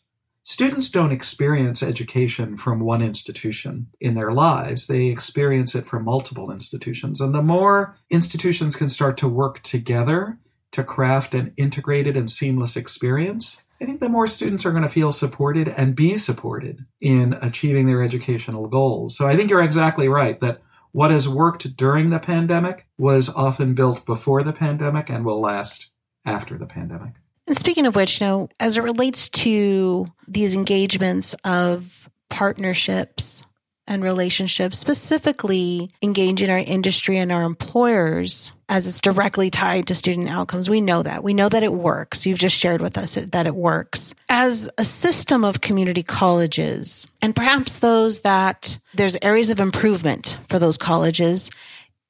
Students 0.49 0.87
don't 0.87 1.11
experience 1.11 1.83
education 1.83 2.55
from 2.55 2.79
one 2.79 3.01
institution 3.01 3.87
in 3.99 4.15
their 4.15 4.31
lives. 4.31 4.87
They 4.87 5.07
experience 5.07 5.75
it 5.75 5.85
from 5.85 6.05
multiple 6.05 6.53
institutions. 6.53 7.19
And 7.19 7.35
the 7.35 7.41
more 7.41 7.97
institutions 8.09 8.73
can 8.73 8.87
start 8.87 9.17
to 9.17 9.27
work 9.27 9.61
together 9.63 10.37
to 10.71 10.85
craft 10.85 11.33
an 11.33 11.51
integrated 11.57 12.15
and 12.15 12.29
seamless 12.29 12.77
experience, 12.77 13.61
I 13.81 13.85
think 13.85 13.99
the 13.99 14.07
more 14.07 14.25
students 14.25 14.65
are 14.65 14.71
going 14.71 14.83
to 14.83 14.89
feel 14.89 15.11
supported 15.11 15.67
and 15.67 15.97
be 15.97 16.15
supported 16.15 16.85
in 17.01 17.37
achieving 17.41 17.85
their 17.85 18.01
educational 18.01 18.67
goals. 18.67 19.17
So 19.17 19.27
I 19.27 19.35
think 19.35 19.49
you're 19.49 19.61
exactly 19.61 20.07
right 20.07 20.39
that 20.39 20.61
what 20.93 21.11
has 21.11 21.27
worked 21.27 21.75
during 21.75 22.09
the 22.09 22.19
pandemic 22.19 22.87
was 22.97 23.27
often 23.27 23.73
built 23.73 24.05
before 24.05 24.43
the 24.43 24.53
pandemic 24.53 25.09
and 25.09 25.25
will 25.25 25.41
last 25.41 25.89
after 26.23 26.57
the 26.57 26.67
pandemic. 26.67 27.15
And 27.47 27.57
speaking 27.57 27.85
of 27.85 27.95
which, 27.95 28.19
you 28.19 28.27
know, 28.27 28.49
as 28.59 28.77
it 28.77 28.81
relates 28.83 29.29
to 29.29 30.05
these 30.27 30.53
engagements 30.53 31.33
of 31.45 32.09
partnerships 32.29 33.43
and 33.87 34.03
relationships, 34.03 34.77
specifically 34.77 35.89
engaging 36.01 36.49
our 36.49 36.57
industry 36.57 37.17
and 37.17 37.31
our 37.31 37.43
employers 37.43 38.51
as 38.69 38.85
it's 38.85 38.99
directly 38.99 39.49
tied 39.49 39.87
to 39.87 39.95
student 39.95 40.27
outcomes. 40.29 40.69
We 40.69 40.81
know 40.81 41.01
that. 41.03 41.23
We 41.23 41.33
know 41.33 41.47
that 41.47 41.63
it 41.63 41.71
works. 41.71 42.25
You've 42.25 42.37
just 42.37 42.57
shared 42.57 42.81
with 42.81 42.97
us 42.97 43.15
that 43.15 43.47
it 43.47 43.55
works. 43.55 44.13
As 44.27 44.69
a 44.77 44.83
system 44.83 45.45
of 45.45 45.61
community 45.61 46.03
colleges, 46.03 47.07
and 47.21 47.33
perhaps 47.33 47.77
those 47.77 48.21
that 48.21 48.77
there's 48.93 49.15
areas 49.21 49.49
of 49.51 49.61
improvement 49.61 50.37
for 50.49 50.59
those 50.59 50.77
colleges, 50.77 51.49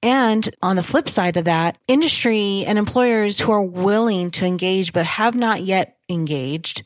and 0.04 0.50
on 0.62 0.76
the 0.76 0.84
flip 0.84 1.10
side 1.10 1.38
of 1.38 1.46
that, 1.46 1.78
industry 1.88 2.64
and 2.66 2.78
employers 2.78 3.40
who 3.40 3.52
are 3.52 3.64
willing 3.64 4.32
to 4.32 4.46
engage 4.46 4.94
but 4.94 5.06
have 5.06 5.36
not 5.36 5.64
yet 5.64 5.98
engaged, 6.10 6.84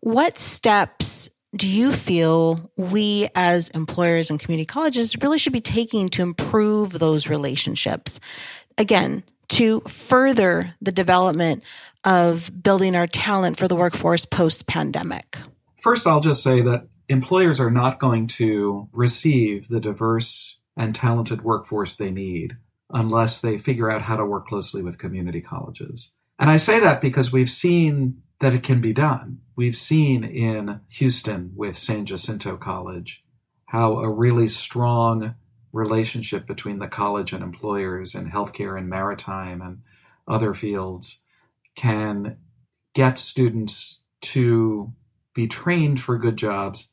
what 0.00 0.38
steps 0.38 1.30
do 1.56 1.70
you 1.70 1.92
feel 1.92 2.70
we 2.76 3.28
as 3.34 3.70
employers 3.70 4.30
and 4.30 4.40
community 4.40 4.66
colleges 4.66 5.16
really 5.20 5.38
should 5.38 5.52
be 5.52 5.60
taking 5.60 6.08
to 6.10 6.22
improve 6.22 6.90
those 6.90 7.28
relationships? 7.28 8.20
Again, 8.76 9.22
to 9.48 9.80
further 9.80 10.74
the 10.80 10.92
development 10.92 11.62
of 12.04 12.50
building 12.62 12.96
our 12.96 13.06
talent 13.06 13.56
for 13.56 13.68
the 13.68 13.76
workforce 13.76 14.24
post 14.24 14.66
pandemic? 14.66 15.38
First, 15.80 16.06
I'll 16.06 16.20
just 16.20 16.42
say 16.42 16.60
that 16.62 16.86
employers 17.08 17.60
are 17.60 17.70
not 17.70 17.98
going 17.98 18.26
to 18.26 18.88
receive 18.92 19.68
the 19.68 19.80
diverse 19.80 20.58
and 20.76 20.94
talented 20.94 21.42
workforce 21.42 21.94
they 21.94 22.10
need 22.10 22.56
unless 22.90 23.40
they 23.40 23.58
figure 23.58 23.90
out 23.90 24.02
how 24.02 24.16
to 24.16 24.24
work 24.24 24.46
closely 24.46 24.82
with 24.82 24.98
community 24.98 25.40
colleges. 25.40 26.12
And 26.38 26.50
I 26.50 26.56
say 26.56 26.80
that 26.80 27.00
because 27.00 27.32
we've 27.32 27.50
seen 27.50 28.22
that 28.40 28.54
it 28.54 28.62
can 28.62 28.80
be 28.80 28.92
done. 28.92 29.40
We've 29.56 29.76
seen 29.76 30.24
in 30.24 30.80
Houston 30.90 31.52
with 31.54 31.78
San 31.78 32.04
Jacinto 32.04 32.56
College 32.56 33.24
how 33.66 33.98
a 33.98 34.08
really 34.08 34.48
strong 34.48 35.34
relationship 35.72 36.46
between 36.46 36.78
the 36.78 36.88
college 36.88 37.32
and 37.32 37.42
employers 37.42 38.14
in 38.14 38.30
healthcare 38.30 38.78
and 38.78 38.88
maritime 38.88 39.60
and 39.60 39.78
other 40.28 40.54
fields 40.54 41.20
can 41.74 42.36
get 42.94 43.18
students 43.18 44.00
to 44.20 44.92
be 45.34 45.46
trained 45.46 46.00
for 46.00 46.16
good 46.16 46.36
jobs 46.36 46.90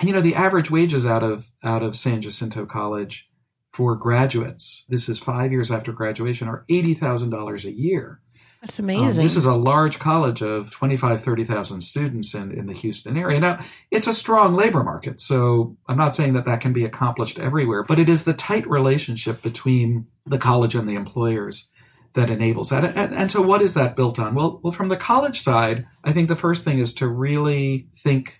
and 0.00 0.08
you 0.08 0.14
know, 0.14 0.22
the 0.22 0.34
average 0.34 0.70
wages 0.70 1.06
out 1.06 1.22
of 1.22 1.50
out 1.62 1.82
of 1.82 1.94
San 1.94 2.20
Jacinto 2.20 2.66
College 2.66 3.30
for 3.72 3.94
graduates, 3.94 4.84
this 4.88 5.08
is 5.08 5.18
five 5.18 5.52
years 5.52 5.70
after 5.70 5.92
graduation, 5.92 6.48
are 6.48 6.64
eighty 6.68 6.94
thousand 6.94 7.30
dollars 7.30 7.66
a 7.66 7.72
year. 7.72 8.20
That's 8.62 8.78
amazing. 8.78 9.20
Um, 9.20 9.24
this 9.24 9.36
is 9.36 9.46
a 9.46 9.54
large 9.54 9.98
college 9.98 10.42
of 10.42 10.70
25, 10.70 11.22
30,000 11.22 11.80
students 11.80 12.34
in, 12.34 12.52
in 12.52 12.66
the 12.66 12.74
Houston 12.74 13.16
area. 13.16 13.40
Now, 13.40 13.60
it's 13.90 14.06
a 14.06 14.12
strong 14.12 14.54
labor 14.54 14.84
market, 14.84 15.18
so 15.18 15.78
I'm 15.88 15.96
not 15.96 16.14
saying 16.14 16.34
that 16.34 16.44
that 16.44 16.60
can 16.60 16.74
be 16.74 16.84
accomplished 16.84 17.38
everywhere, 17.38 17.82
but 17.82 17.98
it 17.98 18.10
is 18.10 18.24
the 18.24 18.34
tight 18.34 18.68
relationship 18.68 19.40
between 19.40 20.08
the 20.26 20.36
college 20.36 20.74
and 20.74 20.86
the 20.86 20.94
employers 20.94 21.70
that 22.12 22.28
enables 22.28 22.68
that. 22.68 22.84
And, 22.84 23.14
and 23.14 23.30
so, 23.30 23.40
what 23.40 23.62
is 23.62 23.72
that 23.74 23.96
built 23.96 24.18
on? 24.18 24.34
Well, 24.34 24.60
well, 24.62 24.72
from 24.72 24.88
the 24.88 24.96
college 24.96 25.40
side, 25.40 25.86
I 26.04 26.12
think 26.12 26.28
the 26.28 26.36
first 26.36 26.62
thing 26.62 26.80
is 26.80 26.92
to 26.94 27.08
really 27.08 27.88
think 27.96 28.39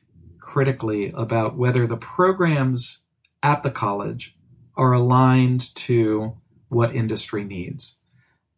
critically 0.51 1.13
about 1.13 1.57
whether 1.57 1.87
the 1.87 1.97
programs 1.97 3.03
at 3.41 3.63
the 3.63 3.71
college 3.71 4.37
are 4.77 4.93
aligned 4.93 5.73
to 5.77 6.37
what 6.69 6.95
industry 6.95 7.45
needs. 7.45 7.97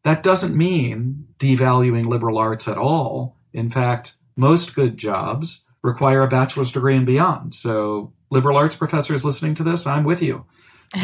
That 0.03 0.23
doesn't 0.23 0.57
mean 0.57 1.29
devaluing 1.39 2.07
liberal 2.07 2.39
arts 2.39 2.67
at 2.67 2.79
all. 2.79 3.37
In 3.53 3.69
fact, 3.69 4.17
most 4.37 4.75
good 4.75 4.97
jobs 4.97 5.65
require 5.83 6.23
a 6.23 6.29
bachelor's 6.29 6.73
degree 6.73 6.97
and 6.97 7.05
beyond. 7.05 7.55
So, 7.55 8.15
liberal 8.31 8.57
arts 8.57 8.75
professors 8.75 9.25
listening 9.25 9.55
to 9.57 9.63
this, 9.63 9.87
I'm 9.87 10.05
with 10.05 10.23
you. 10.23 10.47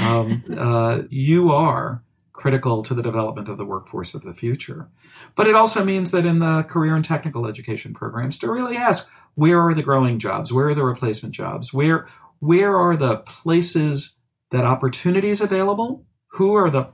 Um, 0.03 0.43
uh, 0.57 1.03
you 1.11 1.53
are 1.53 2.03
critical 2.39 2.85
to 2.85 2.95
the 2.95 3.03
development 3.03 3.49
of 3.49 3.59
the 3.59 3.65
workforce 3.65 4.15
of 4.15 4.23
the 4.23 4.33
future. 4.33 4.89
But 5.35 5.49
it 5.49 5.57
also 5.57 5.85
means 5.85 6.13
that 6.13 6.25
in 6.25 6.39
the 6.39 6.63
career 6.63 6.95
and 6.95 7.05
technical 7.05 7.49
education 7.49 7.93
programs, 7.93 8.39
to 8.39 8.53
really 8.53 8.77
ask 8.77 9.11
where 9.35 9.61
are 9.61 9.75
the 9.75 9.83
growing 9.83 10.21
jobs? 10.21 10.53
Where 10.53 10.69
are 10.69 10.75
the 10.75 10.85
replacement 10.85 11.35
jobs? 11.35 11.75
Where 11.75 12.07
where 12.39 12.77
are 12.77 12.97
the 12.97 13.17
places 13.17 14.15
that 14.53 14.65
opportunities 14.65 15.41
available? 15.41 16.05
Who 16.29 16.55
are 16.55 16.71
the 16.71 16.87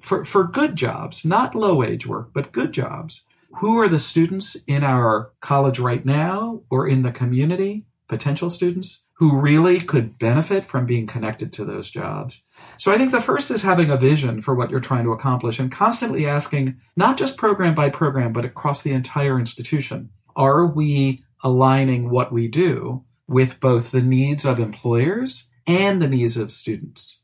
for, 0.00 0.24
for 0.24 0.44
good 0.44 0.76
jobs, 0.76 1.24
not 1.24 1.56
low 1.56 1.74
wage 1.74 2.06
work, 2.06 2.30
but 2.32 2.52
good 2.52 2.70
jobs? 2.70 3.26
Who 3.58 3.80
are 3.80 3.88
the 3.88 3.98
students 3.98 4.56
in 4.68 4.84
our 4.84 5.32
college 5.40 5.80
right 5.80 6.04
now 6.06 6.62
or 6.70 6.86
in 6.86 7.02
the 7.02 7.10
community, 7.10 7.86
potential 8.06 8.50
students, 8.50 9.02
who 9.18 9.40
really 9.40 9.80
could 9.80 10.18
benefit 10.18 10.64
from 10.64 10.86
being 10.86 11.06
connected 11.06 11.52
to 11.54 11.64
those 11.64 11.90
jobs? 11.90 12.42
So 12.78 12.92
I 12.92 12.98
think 12.98 13.12
the 13.12 13.20
first 13.20 13.50
is 13.50 13.62
having 13.62 13.90
a 13.90 13.96
vision 13.96 14.42
for 14.42 14.54
what 14.54 14.70
you're 14.70 14.80
trying 14.80 15.04
to 15.04 15.12
accomplish 15.12 15.58
and 15.58 15.72
constantly 15.72 16.26
asking, 16.26 16.76
not 16.96 17.16
just 17.16 17.36
program 17.38 17.74
by 17.74 17.90
program, 17.90 18.32
but 18.32 18.44
across 18.44 18.82
the 18.82 18.92
entire 18.92 19.38
institution, 19.38 20.10
are 20.36 20.66
we 20.66 21.22
aligning 21.42 22.10
what 22.10 22.32
we 22.32 22.48
do 22.48 23.04
with 23.28 23.60
both 23.60 23.90
the 23.90 24.02
needs 24.02 24.44
of 24.44 24.60
employers 24.60 25.48
and 25.66 26.00
the 26.00 26.08
needs 26.08 26.36
of 26.36 26.50
students 26.50 27.20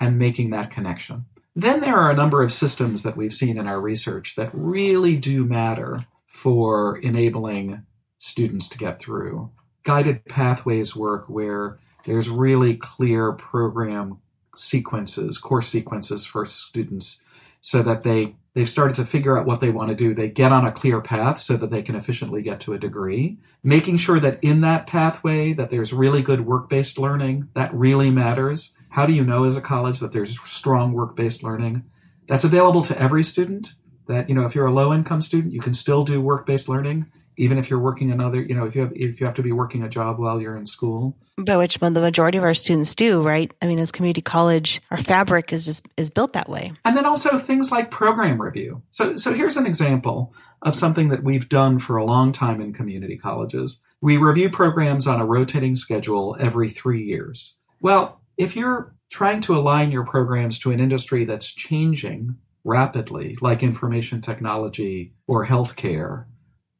and 0.00 0.18
making 0.18 0.50
that 0.50 0.70
connection. 0.70 1.26
Then 1.54 1.80
there 1.80 1.96
are 1.96 2.10
a 2.10 2.16
number 2.16 2.42
of 2.42 2.52
systems 2.52 3.02
that 3.02 3.16
we've 3.16 3.32
seen 3.32 3.58
in 3.58 3.66
our 3.66 3.80
research 3.80 4.36
that 4.36 4.50
really 4.52 5.16
do 5.16 5.44
matter 5.44 6.06
for 6.26 6.98
enabling 6.98 7.82
students 8.18 8.68
to 8.68 8.78
get 8.78 8.98
through. 8.98 9.50
Guided 9.82 10.24
pathways 10.26 10.94
work 10.94 11.28
where 11.28 11.78
there's 12.04 12.28
really 12.28 12.76
clear 12.76 13.32
program 13.32 14.18
sequences, 14.54 15.38
course 15.38 15.68
sequences 15.68 16.24
for 16.26 16.44
students 16.44 17.20
so 17.60 17.82
that 17.82 18.02
they 18.02 18.34
they've 18.54 18.68
started 18.68 18.94
to 18.94 19.06
figure 19.06 19.38
out 19.38 19.46
what 19.46 19.60
they 19.60 19.70
want 19.70 19.88
to 19.88 19.94
do. 19.94 20.14
They 20.14 20.28
get 20.28 20.52
on 20.52 20.66
a 20.66 20.72
clear 20.72 21.00
path 21.00 21.40
so 21.40 21.56
that 21.56 21.70
they 21.70 21.82
can 21.82 21.94
efficiently 21.94 22.42
get 22.42 22.60
to 22.60 22.74
a 22.74 22.78
degree. 22.78 23.38
Making 23.62 23.96
sure 23.96 24.20
that 24.20 24.42
in 24.44 24.60
that 24.60 24.86
pathway 24.86 25.52
that 25.54 25.70
there's 25.70 25.92
really 25.92 26.22
good 26.22 26.42
work-based 26.42 26.98
learning, 26.98 27.48
that 27.54 27.72
really 27.72 28.10
matters. 28.10 28.72
How 28.90 29.06
do 29.06 29.14
you 29.14 29.24
know 29.24 29.44
as 29.44 29.56
a 29.56 29.62
college 29.62 30.00
that 30.00 30.12
there's 30.12 30.38
strong 30.40 30.92
work-based 30.92 31.42
learning? 31.42 31.84
That's 32.26 32.44
available 32.44 32.82
to 32.82 33.00
every 33.00 33.22
student. 33.22 33.72
That, 34.08 34.28
you 34.28 34.34
know, 34.34 34.44
if 34.44 34.54
you're 34.54 34.66
a 34.66 34.72
low 34.72 34.92
income 34.92 35.20
student, 35.20 35.54
you 35.54 35.60
can 35.60 35.72
still 35.72 36.02
do 36.02 36.20
work-based 36.20 36.68
learning. 36.68 37.06
Even 37.36 37.58
if 37.58 37.70
you're 37.70 37.78
working 37.78 38.10
another, 38.10 38.40
you 38.40 38.54
know, 38.54 38.66
if 38.66 38.74
you 38.74 38.82
have 38.82 38.92
if 38.94 39.20
you 39.20 39.26
have 39.26 39.34
to 39.36 39.42
be 39.42 39.52
working 39.52 39.82
a 39.82 39.88
job 39.88 40.18
while 40.18 40.40
you're 40.40 40.56
in 40.56 40.66
school. 40.66 41.16
But 41.36 41.58
which 41.58 41.78
the 41.78 41.90
majority 41.90 42.38
of 42.38 42.44
our 42.44 42.54
students 42.54 42.94
do, 42.94 43.22
right? 43.22 43.50
I 43.62 43.66
mean, 43.66 43.78
as 43.78 43.90
community 43.90 44.20
college, 44.20 44.80
our 44.90 44.98
fabric 44.98 45.52
is 45.52 45.64
just 45.64 45.86
is 45.96 46.10
built 46.10 46.34
that 46.34 46.48
way. 46.48 46.72
And 46.84 46.96
then 46.96 47.06
also 47.06 47.38
things 47.38 47.72
like 47.72 47.90
program 47.90 48.40
review. 48.40 48.82
So 48.90 49.16
so 49.16 49.32
here's 49.32 49.56
an 49.56 49.66
example 49.66 50.34
of 50.62 50.74
something 50.74 51.08
that 51.08 51.24
we've 51.24 51.48
done 51.48 51.78
for 51.78 51.96
a 51.96 52.04
long 52.04 52.32
time 52.32 52.60
in 52.60 52.72
community 52.72 53.16
colleges. 53.16 53.80
We 54.00 54.16
review 54.16 54.50
programs 54.50 55.06
on 55.06 55.20
a 55.20 55.26
rotating 55.26 55.76
schedule 55.76 56.36
every 56.38 56.68
3 56.68 57.02
years. 57.02 57.56
Well, 57.80 58.20
if 58.36 58.56
you're 58.56 58.94
trying 59.10 59.40
to 59.42 59.56
align 59.56 59.90
your 59.90 60.04
programs 60.04 60.58
to 60.60 60.70
an 60.70 60.80
industry 60.80 61.24
that's 61.24 61.52
changing 61.52 62.36
rapidly, 62.64 63.36
like 63.40 63.62
information 63.62 64.20
technology 64.20 65.12
or 65.26 65.46
healthcare, 65.46 66.26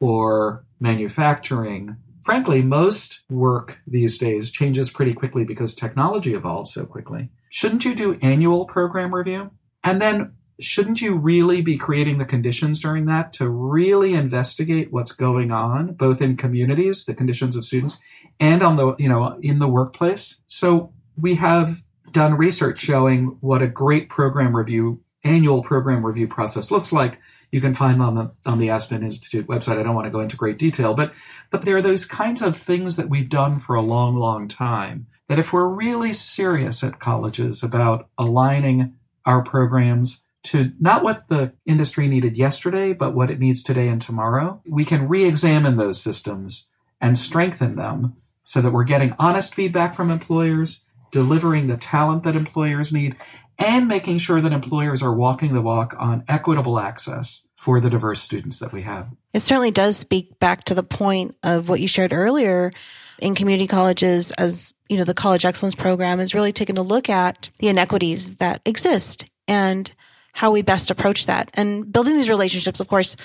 or 0.03 0.65
manufacturing. 0.81 1.97
Frankly, 2.23 2.61
most 2.61 3.23
work 3.31 3.79
these 3.87 4.19
days 4.19 4.51
changes 4.51 4.91
pretty 4.91 5.15
quickly 5.15 5.45
because 5.45 5.75
technology 5.75 6.35
evolves 6.35 6.75
so 6.75 6.85
quickly. 6.85 7.31
Shouldn't 7.51 7.85
you 7.85 7.95
do 7.95 8.19
annual 8.21 8.67
program 8.67 9.15
review? 9.15 9.53
And 9.85 10.03
then 10.03 10.33
shouldn't 10.59 11.01
you 11.01 11.15
really 11.15 11.63
be 11.63 11.79
creating 11.79 12.19
the 12.19 12.25
conditions 12.25 12.81
during 12.81 13.07
that 13.07 13.33
to 13.35 13.49
really 13.49 14.13
investigate 14.13 14.93
what's 14.93 15.13
going 15.13 15.51
on 15.51 15.95
both 15.95 16.21
in 16.21 16.37
communities 16.37 17.05
the 17.07 17.15
conditions 17.15 17.57
of 17.57 17.65
students 17.65 17.99
and 18.39 18.63
on 18.63 18.77
the 18.77 18.95
you 18.97 19.09
know 19.09 19.37
in 19.43 19.59
the 19.59 19.67
workplace 19.67 20.43
so 20.47 20.93
we 21.17 21.35
have 21.35 21.83
done 22.13 22.35
research 22.35 22.79
showing 22.79 23.39
what 23.41 23.63
a 23.63 23.67
great 23.67 24.09
program 24.09 24.55
review 24.55 25.03
annual 25.25 25.63
program 25.63 26.05
review 26.05 26.29
process 26.29 26.71
looks 26.71 26.93
like 26.93 27.19
you 27.51 27.61
can 27.61 27.75
find 27.75 28.03
on 28.03 28.15
the 28.15 28.33
on 28.47 28.59
the 28.59 28.71
Aspen 28.71 29.03
Institute 29.03 29.47
website. 29.47 29.79
I 29.79 29.83
don't 29.83 29.95
want 29.95 30.07
to 30.07 30.11
go 30.11 30.21
into 30.21 30.37
great 30.37 30.59
detail, 30.59 30.95
but 30.95 31.13
but 31.51 31.63
there 31.63 31.77
are 31.77 31.83
those 31.83 32.05
kinds 32.05 32.43
of 32.43 32.57
things 32.57 32.97
that 32.97 33.11
we've 33.11 33.29
done 33.29 33.59
for 33.59 33.77
a 33.77 33.83
long, 33.83 34.17
long 34.17 34.49
time. 34.49 35.07
That 35.29 35.39
if 35.39 35.53
we're 35.53 35.69
really 35.69 36.13
serious 36.13 36.83
at 36.83 36.99
colleges 36.99 37.63
about 37.63 38.09
aligning 38.19 38.95
our 39.25 39.43
programs 39.43 40.23
to 40.45 40.73
not 40.81 41.05
what 41.05 41.29
the 41.29 41.53
industry 41.67 42.09
needed 42.09 42.37
yesterday, 42.37 42.93
but 42.93 43.15
what 43.15 43.31
it 43.31 43.39
needs 43.39 43.63
today 43.63 43.89
and 43.89 44.03
tomorrow, 44.03 44.61
we 44.69 44.85
can 44.85 45.09
re-examine 45.09 45.77
those 45.77 46.01
systems 46.01 46.69
and 47.01 47.17
strengthen 47.17 47.77
them 47.77 48.15
so 48.45 48.61
that 48.61 48.73
we're 48.73 48.85
getting 48.85 49.15
honest 49.19 49.55
feedback 49.55 49.95
from 49.95 50.11
employers, 50.11 50.85
delivering 51.13 51.69
the 51.69 51.77
talent 51.77 52.25
that 52.25 52.35
employers 52.35 52.93
need, 52.93 53.17
and 53.65 53.89
making 53.89 54.19
sure 54.19 54.41
that 54.41 54.53
employers 54.53 55.03
are 55.03 55.15
walking 55.15 55.55
the 55.55 55.61
walk 55.61 55.95
on 55.99 56.25
equitable 56.29 56.79
access 56.79 57.47
for 57.57 57.81
the 57.81 57.91
diverse 57.91 58.21
students 58.21 58.59
that 58.59 58.73
we 58.73 58.83
have. 58.83 59.09
It 59.33 59.41
certainly 59.41 59.71
does 59.71 59.97
speak 59.97 60.39
back 60.41 60.65
to 60.65 60.75
the 60.75 60.83
point 60.83 61.37
of 61.43 61.69
what 61.69 61.81
you 61.81 61.89
shared 61.89 62.13
earlier 62.13 62.73
in 63.21 63.35
community 63.35 63.69
colleges 63.69 64.33
as 64.33 64.73
you 64.89 64.99
know 64.99 65.05
the 65.05 65.15
college 65.15 65.45
excellence 65.45 65.75
program 65.75 66.19
is 66.19 66.35
really 66.35 66.53
taking 66.53 66.77
a 66.77 66.83
look 66.83 67.09
at 67.09 67.51
the 67.59 67.69
inequities 67.69 68.37
that 68.37 68.61
exist 68.65 69.27
and 69.47 69.93
how 70.33 70.51
we 70.51 70.63
best 70.63 70.91
approach 70.91 71.27
that 71.27 71.51
and 71.55 71.93
building 71.93 72.17
these 72.17 72.29
relationships 72.29 72.81
of 72.81 72.89
course 72.89 73.17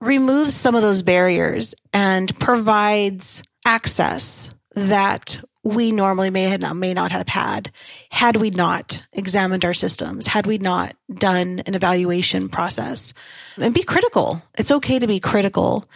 removes 0.00 0.54
some 0.54 0.74
of 0.74 0.82
those 0.82 1.02
barriers 1.02 1.74
and 1.92 2.36
provides 2.40 3.42
access 3.64 4.50
that 4.74 5.40
we 5.62 5.92
normally 5.92 6.30
may 6.30 6.56
not, 6.58 6.76
may 6.76 6.92
not 6.92 7.10
have 7.10 7.28
had 7.28 7.70
had 8.10 8.36
we 8.36 8.50
not 8.50 9.02
examined 9.12 9.64
our 9.64 9.72
systems, 9.74 10.26
had 10.26 10.46
we 10.46 10.58
not 10.58 10.94
done 11.12 11.60
an 11.66 11.74
evaluation 11.74 12.48
process 12.50 13.14
and 13.56 13.74
be 13.74 13.82
critical. 13.82 14.42
It's 14.58 14.70
okay 14.70 14.98
to 14.98 15.06
be 15.06 15.20
critical 15.20 15.88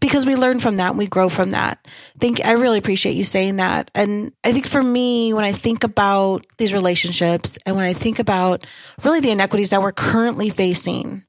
because 0.00 0.26
we 0.26 0.34
learn 0.34 0.58
from 0.58 0.76
that 0.76 0.90
and 0.90 0.98
we 0.98 1.06
grow 1.06 1.28
from 1.28 1.52
that. 1.52 1.78
I 1.86 2.18
think 2.18 2.44
I 2.44 2.52
really 2.52 2.78
appreciate 2.78 3.14
you 3.14 3.22
saying 3.22 3.56
that. 3.56 3.92
And 3.94 4.32
I 4.42 4.52
think 4.52 4.66
for 4.66 4.82
me, 4.82 5.32
when 5.32 5.44
I 5.44 5.52
think 5.52 5.84
about 5.84 6.44
these 6.58 6.74
relationships 6.74 7.56
and 7.64 7.76
when 7.76 7.84
I 7.84 7.92
think 7.92 8.18
about 8.18 8.66
really 9.04 9.20
the 9.20 9.30
inequities 9.30 9.70
that 9.70 9.80
we're 9.80 9.92
currently 9.92 10.50
facing 10.50 11.24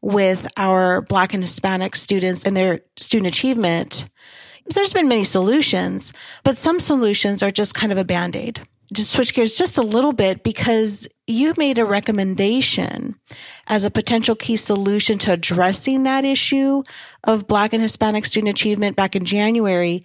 with 0.00 0.48
our 0.56 1.02
Black 1.02 1.34
and 1.34 1.42
Hispanic 1.42 1.94
students 1.94 2.46
and 2.46 2.56
their 2.56 2.80
student 2.96 3.28
achievement, 3.28 4.08
there's 4.70 4.92
been 4.92 5.08
many 5.08 5.24
solutions, 5.24 6.12
but 6.44 6.58
some 6.58 6.80
solutions 6.80 7.42
are 7.42 7.50
just 7.50 7.74
kind 7.74 7.92
of 7.92 7.98
a 7.98 8.04
band 8.04 8.36
aid. 8.36 8.60
Just 8.92 9.10
switch 9.10 9.34
gears 9.34 9.56
just 9.56 9.78
a 9.78 9.82
little 9.82 10.12
bit 10.12 10.44
because 10.44 11.08
you 11.26 11.52
made 11.56 11.78
a 11.78 11.84
recommendation 11.84 13.16
as 13.66 13.84
a 13.84 13.90
potential 13.90 14.36
key 14.36 14.56
solution 14.56 15.18
to 15.18 15.32
addressing 15.32 16.04
that 16.04 16.24
issue 16.24 16.84
of 17.24 17.48
Black 17.48 17.72
and 17.72 17.82
Hispanic 17.82 18.24
student 18.24 18.50
achievement 18.50 18.94
back 18.94 19.16
in 19.16 19.24
January 19.24 20.04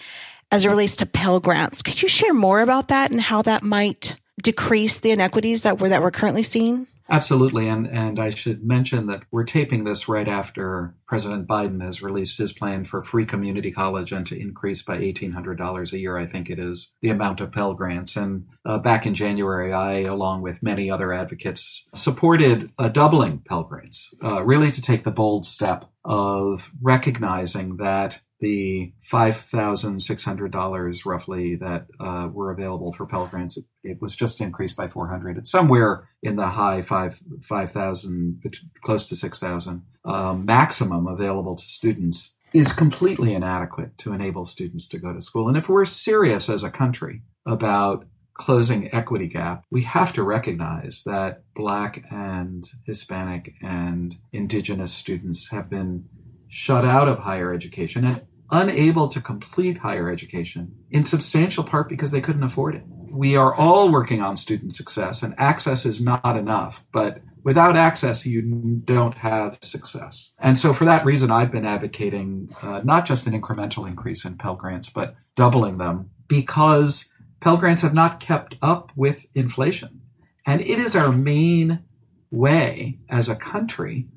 as 0.51 0.65
it 0.65 0.69
relates 0.69 0.95
to 0.97 1.05
Pell 1.05 1.39
Grants. 1.39 1.83
Could 1.83 2.01
you 2.01 2.07
share 2.07 2.33
more 2.33 2.61
about 2.61 2.87
that 2.87 3.11
and 3.11 3.21
how 3.21 3.43
that 3.43 3.61
might 3.61 4.15
decrease 4.41 4.99
the 4.99 5.11
inequities 5.11 5.61
that 5.61 5.79
we're, 5.79 5.89
that 5.89 6.01
we're 6.01 6.11
currently 6.11 6.43
seeing? 6.43 6.87
Absolutely. 7.11 7.67
And, 7.67 7.87
and 7.87 8.19
I 8.19 8.29
should 8.29 8.63
mention 8.63 9.07
that 9.07 9.23
we're 9.31 9.43
taping 9.43 9.83
this 9.83 10.07
right 10.07 10.29
after 10.29 10.95
President 11.05 11.45
Biden 11.45 11.83
has 11.83 12.01
released 12.01 12.37
his 12.37 12.53
plan 12.53 12.85
for 12.85 13.03
free 13.03 13.25
community 13.25 13.69
college 13.69 14.13
and 14.13 14.25
to 14.27 14.39
increase 14.39 14.81
by 14.81 14.97
$1,800 14.97 15.91
a 15.91 15.99
year, 15.99 16.17
I 16.17 16.25
think 16.25 16.49
it 16.49 16.57
is, 16.57 16.93
the 17.01 17.09
amount 17.09 17.41
of 17.41 17.51
Pell 17.51 17.73
Grants. 17.73 18.15
And 18.15 18.45
uh, 18.63 18.77
back 18.77 19.05
in 19.05 19.13
January, 19.13 19.73
I, 19.73 20.03
along 20.03 20.41
with 20.41 20.63
many 20.63 20.89
other 20.89 21.11
advocates, 21.11 21.85
supported 21.93 22.71
a 22.79 22.89
doubling 22.89 23.39
Pell 23.39 23.63
Grants, 23.63 24.13
uh, 24.23 24.41
really 24.41 24.71
to 24.71 24.81
take 24.81 25.03
the 25.03 25.11
bold 25.11 25.45
step 25.45 25.83
of 26.05 26.71
recognizing 26.81 27.75
that 27.75 28.21
the 28.41 28.91
$5,600 29.09 31.05
roughly 31.05 31.55
that 31.55 31.85
uh, 31.99 32.27
were 32.31 32.51
available 32.51 32.91
for 32.91 33.05
Pell 33.05 33.27
Grants, 33.27 33.55
it, 33.57 33.65
it, 33.83 34.01
was 34.01 34.15
just 34.15 34.41
increased 34.41 34.75
by 34.75 34.87
400. 34.87 35.37
It's 35.37 35.51
somewhere 35.51 36.09
in 36.23 36.35
the 36.35 36.47
high 36.47 36.81
5, 36.81 37.21
5,000, 37.43 38.43
close 38.83 39.07
to 39.09 39.15
6,000 39.15 39.83
um, 40.03 40.45
maximum 40.45 41.07
available 41.07 41.55
to 41.55 41.63
students 41.63 42.35
is 42.53 42.73
completely 42.73 43.33
inadequate 43.33 43.97
to 43.99 44.11
enable 44.11 44.45
students 44.45 44.87
to 44.89 44.97
go 44.97 45.13
to 45.13 45.21
school. 45.21 45.47
And 45.47 45.55
if 45.55 45.69
we're 45.69 45.85
serious 45.85 46.49
as 46.49 46.63
a 46.63 46.71
country 46.71 47.21
about 47.45 48.05
closing 48.33 48.93
equity 48.93 49.27
gap, 49.27 49.63
we 49.69 49.83
have 49.83 50.11
to 50.13 50.23
recognize 50.23 51.03
that 51.05 51.43
Black 51.55 52.03
and 52.11 52.67
Hispanic 52.85 53.53
and 53.61 54.15
Indigenous 54.33 54.91
students 54.91 55.51
have 55.51 55.69
been 55.69 56.05
shut 56.49 56.83
out 56.83 57.07
of 57.07 57.19
higher 57.19 57.53
education 57.53 58.03
and 58.03 58.21
unable 58.51 59.07
to 59.07 59.21
complete 59.21 59.77
higher 59.77 60.09
education 60.09 60.75
in 60.89 61.03
substantial 61.03 61.63
part 61.63 61.89
because 61.89 62.11
they 62.11 62.21
couldn't 62.21 62.43
afford 62.43 62.75
it. 62.75 62.83
We 63.09 63.35
are 63.35 63.53
all 63.55 63.91
working 63.91 64.21
on 64.21 64.37
student 64.37 64.73
success, 64.73 65.23
and 65.23 65.33
access 65.37 65.85
is 65.85 66.01
not 66.01 66.37
enough, 66.37 66.85
but 66.93 67.21
without 67.43 67.75
access, 67.75 68.25
you 68.25 68.41
don't 68.41 69.15
have 69.15 69.57
success. 69.61 70.33
And 70.39 70.57
so, 70.57 70.73
for 70.73 70.85
that 70.85 71.05
reason, 71.05 71.31
I've 71.31 71.51
been 71.51 71.65
advocating 71.65 72.49
uh, 72.61 72.81
not 72.83 73.05
just 73.05 73.27
an 73.27 73.39
incremental 73.39 73.87
increase 73.87 74.25
in 74.25 74.37
Pell 74.37 74.55
Grants, 74.55 74.89
but 74.89 75.15
doubling 75.35 75.77
them 75.77 76.09
because 76.27 77.09
Pell 77.41 77.57
Grants 77.57 77.81
have 77.81 77.93
not 77.93 78.19
kept 78.19 78.57
up 78.61 78.91
with 78.95 79.25
inflation. 79.35 80.01
And 80.45 80.61
it 80.61 80.79
is 80.79 80.95
our 80.95 81.11
main 81.11 81.83
way 82.29 82.99
as 83.09 83.29
a 83.29 83.35
country 83.35 84.07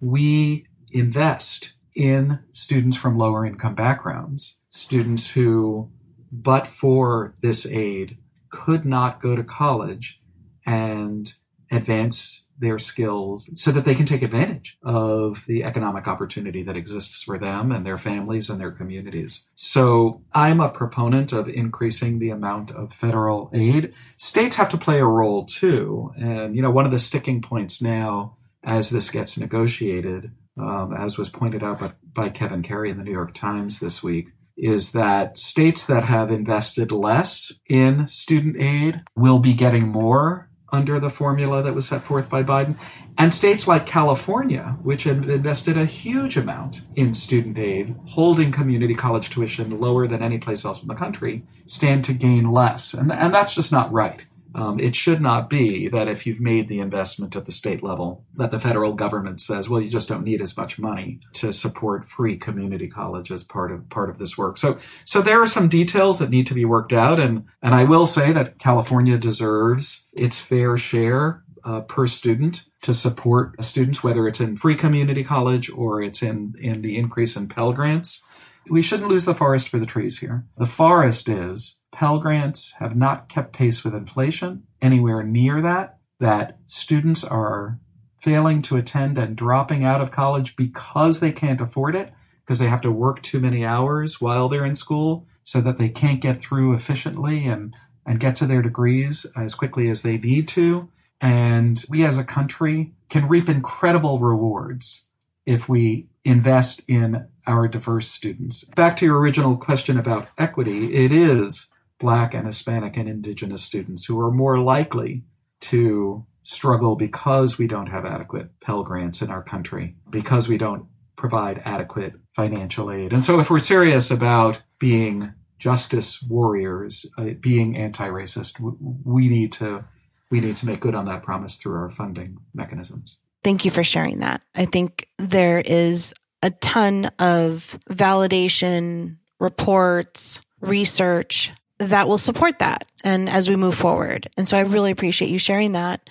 we 0.00 0.66
invest 0.90 1.72
in 1.94 2.40
students 2.52 2.96
from 2.96 3.18
lower 3.18 3.44
income 3.44 3.74
backgrounds, 3.74 4.58
students 4.68 5.30
who, 5.30 5.90
but 6.30 6.66
for 6.66 7.34
this 7.42 7.66
aid, 7.66 8.18
could 8.50 8.84
not 8.84 9.20
go 9.20 9.34
to 9.34 9.42
college 9.42 10.20
and 10.66 11.34
advance 11.70 12.44
their 12.58 12.78
skills 12.78 13.50
so 13.54 13.72
that 13.72 13.84
they 13.84 13.94
can 13.94 14.06
take 14.06 14.22
advantage 14.22 14.78
of 14.84 15.44
the 15.46 15.64
economic 15.64 16.06
opportunity 16.06 16.62
that 16.62 16.76
exists 16.76 17.24
for 17.24 17.36
them 17.38 17.72
and 17.72 17.84
their 17.84 17.98
families 17.98 18.48
and 18.48 18.60
their 18.60 18.70
communities. 18.70 19.44
So 19.56 20.22
I'm 20.32 20.60
a 20.60 20.68
proponent 20.68 21.32
of 21.32 21.48
increasing 21.48 22.20
the 22.20 22.30
amount 22.30 22.70
of 22.70 22.92
federal 22.92 23.50
aid. 23.52 23.94
States 24.16 24.54
have 24.56 24.68
to 24.68 24.78
play 24.78 25.00
a 25.00 25.04
role 25.04 25.44
too. 25.44 26.12
And, 26.16 26.54
you 26.54 26.62
know, 26.62 26.70
one 26.70 26.84
of 26.84 26.92
the 26.92 27.00
sticking 27.00 27.42
points 27.42 27.82
now 27.82 28.36
as 28.62 28.90
this 28.90 29.10
gets 29.10 29.36
negotiated 29.36 30.30
um, 30.58 30.94
as 30.96 31.18
was 31.18 31.28
pointed 31.28 31.62
out 31.62 31.80
by, 31.80 31.92
by 32.12 32.28
Kevin 32.28 32.62
Carey 32.62 32.90
in 32.90 32.98
the 32.98 33.04
New 33.04 33.12
York 33.12 33.34
Times 33.34 33.80
this 33.80 34.02
week, 34.02 34.28
is 34.56 34.92
that 34.92 35.38
states 35.38 35.86
that 35.86 36.04
have 36.04 36.30
invested 36.30 36.92
less 36.92 37.52
in 37.68 38.06
student 38.06 38.56
aid 38.60 39.02
will 39.16 39.38
be 39.38 39.54
getting 39.54 39.88
more 39.88 40.48
under 40.72 40.98
the 40.98 41.10
formula 41.10 41.62
that 41.62 41.74
was 41.74 41.86
set 41.86 42.00
forth 42.00 42.30
by 42.30 42.42
Biden. 42.42 42.76
And 43.18 43.32
states 43.32 43.68
like 43.68 43.84
California, 43.84 44.76
which 44.82 45.04
have 45.04 45.28
invested 45.28 45.76
a 45.76 45.84
huge 45.84 46.38
amount 46.38 46.80
in 46.96 47.12
student 47.12 47.58
aid, 47.58 47.94
holding 48.06 48.50
community 48.50 48.94
college 48.94 49.28
tuition 49.28 49.78
lower 49.78 50.06
than 50.06 50.22
any 50.22 50.38
place 50.38 50.64
else 50.64 50.80
in 50.80 50.88
the 50.88 50.94
country, 50.94 51.44
stand 51.66 52.04
to 52.06 52.14
gain 52.14 52.48
less. 52.48 52.94
And, 52.94 53.12
and 53.12 53.34
that's 53.34 53.54
just 53.54 53.70
not 53.70 53.92
right. 53.92 54.22
Um, 54.54 54.78
it 54.78 54.94
should 54.94 55.20
not 55.20 55.48
be 55.48 55.88
that 55.88 56.08
if 56.08 56.26
you've 56.26 56.40
made 56.40 56.68
the 56.68 56.80
investment 56.80 57.36
at 57.36 57.44
the 57.44 57.52
state 57.52 57.82
level, 57.82 58.24
that 58.36 58.50
the 58.50 58.58
federal 58.58 58.92
government 58.92 59.40
says, 59.40 59.68
"Well, 59.68 59.80
you 59.80 59.88
just 59.88 60.08
don't 60.08 60.24
need 60.24 60.42
as 60.42 60.56
much 60.56 60.78
money 60.78 61.20
to 61.34 61.52
support 61.52 62.04
free 62.04 62.36
community 62.36 62.88
college 62.88 63.30
as 63.30 63.44
part 63.44 63.72
of 63.72 63.88
part 63.88 64.10
of 64.10 64.18
this 64.18 64.36
work." 64.36 64.58
So, 64.58 64.76
so 65.04 65.22
there 65.22 65.40
are 65.40 65.46
some 65.46 65.68
details 65.68 66.18
that 66.18 66.30
need 66.30 66.46
to 66.48 66.54
be 66.54 66.64
worked 66.64 66.92
out, 66.92 67.18
and 67.18 67.44
and 67.62 67.74
I 67.74 67.84
will 67.84 68.06
say 68.06 68.32
that 68.32 68.58
California 68.58 69.18
deserves 69.18 70.06
its 70.12 70.40
fair 70.40 70.76
share 70.76 71.42
uh, 71.64 71.80
per 71.82 72.06
student 72.06 72.64
to 72.82 72.92
support 72.92 73.62
students, 73.62 74.02
whether 74.02 74.26
it's 74.26 74.40
in 74.40 74.56
free 74.56 74.74
community 74.74 75.24
college 75.24 75.70
or 75.70 76.02
it's 76.02 76.22
in 76.22 76.54
in 76.58 76.82
the 76.82 76.96
increase 76.96 77.36
in 77.36 77.48
Pell 77.48 77.72
grants. 77.72 78.22
We 78.68 78.82
shouldn't 78.82 79.08
lose 79.08 79.24
the 79.24 79.34
forest 79.34 79.68
for 79.68 79.78
the 79.78 79.86
trees 79.86 80.18
here. 80.18 80.44
The 80.56 80.66
forest 80.66 81.28
is 81.28 81.78
Pell 81.92 82.18
Grants 82.18 82.72
have 82.78 82.96
not 82.96 83.28
kept 83.28 83.52
pace 83.52 83.84
with 83.84 83.94
inflation 83.94 84.64
anywhere 84.80 85.22
near 85.22 85.60
that, 85.60 85.98
that 86.18 86.58
students 86.66 87.22
are 87.22 87.78
failing 88.20 88.62
to 88.62 88.76
attend 88.76 89.18
and 89.18 89.36
dropping 89.36 89.84
out 89.84 90.00
of 90.00 90.10
college 90.10 90.56
because 90.56 91.20
they 91.20 91.32
can't 91.32 91.60
afford 91.60 91.94
it, 91.94 92.12
because 92.44 92.58
they 92.58 92.68
have 92.68 92.80
to 92.80 92.90
work 92.90 93.20
too 93.22 93.40
many 93.40 93.64
hours 93.64 94.20
while 94.20 94.48
they're 94.48 94.64
in 94.64 94.74
school 94.74 95.26
so 95.42 95.60
that 95.60 95.76
they 95.76 95.88
can't 95.88 96.20
get 96.20 96.40
through 96.40 96.72
efficiently 96.72 97.46
and, 97.46 97.74
and 98.06 98.20
get 98.20 98.36
to 98.36 98.46
their 98.46 98.62
degrees 98.62 99.26
as 99.36 99.54
quickly 99.54 99.88
as 99.88 100.02
they 100.02 100.18
need 100.18 100.48
to. 100.48 100.88
And 101.20 101.84
we 101.88 102.04
as 102.04 102.16
a 102.16 102.24
country 102.24 102.92
can 103.10 103.28
reap 103.28 103.48
incredible 103.48 104.18
rewards 104.18 105.04
if 105.44 105.68
we 105.68 106.06
invest 106.24 106.82
in 106.86 107.26
our 107.46 107.66
diverse 107.66 108.08
students. 108.08 108.64
Back 108.64 108.96
to 108.96 109.04
your 109.04 109.18
original 109.18 109.56
question 109.56 109.98
about 109.98 110.28
equity, 110.38 110.94
it 110.94 111.10
is 111.10 111.68
Black 112.02 112.34
and 112.34 112.46
Hispanic 112.46 112.98
and 112.98 113.08
Indigenous 113.08 113.62
students 113.62 114.04
who 114.04 114.20
are 114.20 114.30
more 114.30 114.58
likely 114.58 115.24
to 115.60 116.26
struggle 116.42 116.96
because 116.96 117.56
we 117.56 117.66
don't 117.66 117.86
have 117.86 118.04
adequate 118.04 118.50
Pell 118.60 118.82
Grants 118.82 119.22
in 119.22 119.30
our 119.30 119.42
country, 119.42 119.94
because 120.10 120.48
we 120.48 120.58
don't 120.58 120.86
provide 121.16 121.62
adequate 121.64 122.14
financial 122.34 122.90
aid. 122.90 123.12
And 123.12 123.24
so, 123.24 123.38
if 123.40 123.48
we're 123.48 123.60
serious 123.60 124.10
about 124.10 124.60
being 124.78 125.32
justice 125.58 126.20
warriors, 126.20 127.06
uh, 127.16 127.30
being 127.40 127.76
anti-racist, 127.76 128.56
we 129.04 129.28
need 129.28 129.52
to 129.52 129.84
we 130.30 130.40
need 130.40 130.56
to 130.56 130.66
make 130.66 130.80
good 130.80 130.94
on 130.94 131.04
that 131.04 131.22
promise 131.22 131.56
through 131.56 131.76
our 131.76 131.90
funding 131.90 132.38
mechanisms. 132.54 133.18
Thank 133.44 133.64
you 133.64 133.70
for 133.70 133.84
sharing 133.84 134.18
that. 134.20 134.40
I 134.54 134.64
think 134.64 135.08
there 135.18 135.62
is 135.64 136.14
a 136.42 136.50
ton 136.50 137.06
of 137.18 137.78
validation, 137.88 139.18
reports, 139.38 140.40
research 140.60 141.52
that 141.90 142.08
will 142.08 142.18
support 142.18 142.58
that 142.58 142.86
and 143.04 143.28
as 143.28 143.48
we 143.48 143.56
move 143.56 143.74
forward. 143.74 144.28
And 144.36 144.46
so 144.46 144.56
I 144.56 144.60
really 144.60 144.90
appreciate 144.90 145.30
you 145.30 145.38
sharing 145.38 145.72
that. 145.72 146.08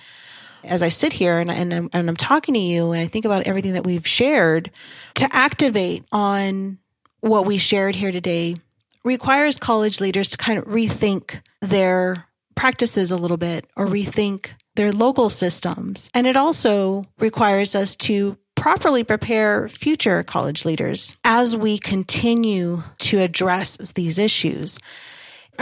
As 0.64 0.82
I 0.82 0.90
sit 0.90 1.12
here 1.12 1.40
and, 1.40 1.50
and, 1.50 1.74
I'm, 1.74 1.90
and 1.92 2.08
I'm 2.08 2.16
talking 2.16 2.54
to 2.54 2.60
you 2.60 2.92
and 2.92 3.02
I 3.02 3.08
think 3.08 3.24
about 3.24 3.46
everything 3.46 3.72
that 3.72 3.84
we've 3.84 4.06
shared 4.06 4.70
to 5.14 5.28
activate 5.32 6.04
on 6.12 6.78
what 7.20 7.46
we 7.46 7.58
shared 7.58 7.96
here 7.96 8.12
today 8.12 8.56
requires 9.04 9.58
college 9.58 10.00
leaders 10.00 10.30
to 10.30 10.36
kind 10.36 10.58
of 10.58 10.64
rethink 10.66 11.40
their 11.60 12.26
practices 12.54 13.10
a 13.10 13.16
little 13.16 13.36
bit 13.36 13.66
or 13.76 13.86
rethink 13.86 14.50
their 14.76 14.92
local 14.92 15.30
systems. 15.30 16.08
And 16.14 16.26
it 16.26 16.36
also 16.36 17.04
requires 17.18 17.74
us 17.74 17.96
to 17.96 18.36
properly 18.54 19.02
prepare 19.02 19.68
future 19.68 20.22
college 20.22 20.64
leaders 20.64 21.16
as 21.24 21.56
we 21.56 21.78
continue 21.78 22.82
to 22.98 23.18
address 23.18 23.76
these 23.94 24.18
issues. 24.18 24.78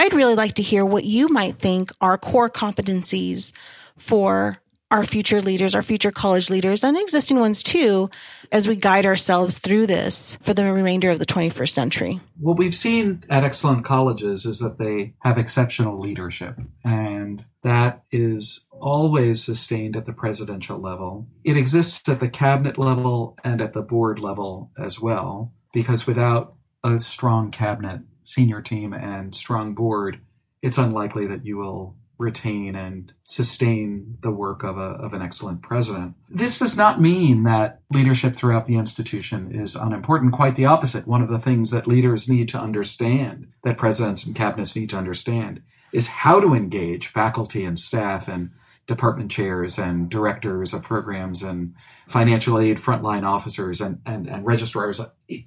I'd 0.00 0.14
really 0.14 0.34
like 0.34 0.54
to 0.54 0.62
hear 0.62 0.82
what 0.82 1.04
you 1.04 1.28
might 1.28 1.58
think 1.58 1.92
are 2.00 2.16
core 2.16 2.48
competencies 2.48 3.52
for 3.98 4.56
our 4.90 5.04
future 5.04 5.42
leaders, 5.42 5.74
our 5.74 5.82
future 5.82 6.10
college 6.10 6.48
leaders, 6.48 6.82
and 6.82 6.96
existing 6.96 7.38
ones 7.38 7.62
too, 7.62 8.08
as 8.50 8.66
we 8.66 8.76
guide 8.76 9.04
ourselves 9.04 9.58
through 9.58 9.86
this 9.86 10.38
for 10.40 10.54
the 10.54 10.72
remainder 10.72 11.10
of 11.10 11.18
the 11.18 11.26
21st 11.26 11.68
century. 11.68 12.18
What 12.38 12.56
we've 12.56 12.74
seen 12.74 13.24
at 13.28 13.44
excellent 13.44 13.84
colleges 13.84 14.46
is 14.46 14.58
that 14.60 14.78
they 14.78 15.12
have 15.22 15.36
exceptional 15.36 16.00
leadership, 16.00 16.58
and 16.82 17.44
that 17.62 18.02
is 18.10 18.64
always 18.72 19.44
sustained 19.44 19.98
at 19.98 20.06
the 20.06 20.14
presidential 20.14 20.78
level. 20.78 21.26
It 21.44 21.58
exists 21.58 22.08
at 22.08 22.20
the 22.20 22.30
cabinet 22.30 22.78
level 22.78 23.36
and 23.44 23.60
at 23.60 23.74
the 23.74 23.82
board 23.82 24.18
level 24.18 24.70
as 24.78 24.98
well, 24.98 25.52
because 25.74 26.06
without 26.06 26.54
a 26.82 26.98
strong 26.98 27.50
cabinet, 27.50 28.00
senior 28.24 28.60
team, 28.60 28.92
and 28.92 29.34
strong 29.34 29.74
board, 29.74 30.20
it's 30.62 30.78
unlikely 30.78 31.26
that 31.26 31.44
you 31.44 31.56
will 31.56 31.96
retain 32.18 32.76
and 32.76 33.14
sustain 33.24 34.18
the 34.22 34.30
work 34.30 34.62
of, 34.62 34.76
a, 34.76 34.82
of 34.82 35.14
an 35.14 35.22
excellent 35.22 35.62
president. 35.62 36.14
This 36.28 36.58
does 36.58 36.76
not 36.76 37.00
mean 37.00 37.44
that 37.44 37.80
leadership 37.90 38.36
throughout 38.36 38.66
the 38.66 38.76
institution 38.76 39.54
is 39.54 39.74
unimportant. 39.74 40.32
Quite 40.32 40.54
the 40.54 40.66
opposite. 40.66 41.06
One 41.06 41.22
of 41.22 41.30
the 41.30 41.38
things 41.38 41.70
that 41.70 41.86
leaders 41.86 42.28
need 42.28 42.48
to 42.50 42.60
understand, 42.60 43.48
that 43.64 43.78
presidents 43.78 44.24
and 44.24 44.36
cabinets 44.36 44.76
need 44.76 44.90
to 44.90 44.98
understand, 44.98 45.62
is 45.92 46.08
how 46.08 46.40
to 46.40 46.54
engage 46.54 47.06
faculty 47.06 47.64
and 47.64 47.78
staff 47.78 48.28
and 48.28 48.50
department 48.90 49.30
chairs 49.30 49.78
and 49.78 50.10
directors 50.10 50.74
of 50.74 50.82
programs 50.82 51.44
and 51.44 51.74
financial 52.08 52.58
aid 52.58 52.76
frontline 52.76 53.22
officers 53.22 53.80
and, 53.80 54.00
and, 54.04 54.28
and 54.28 54.44
registrars 54.44 55.00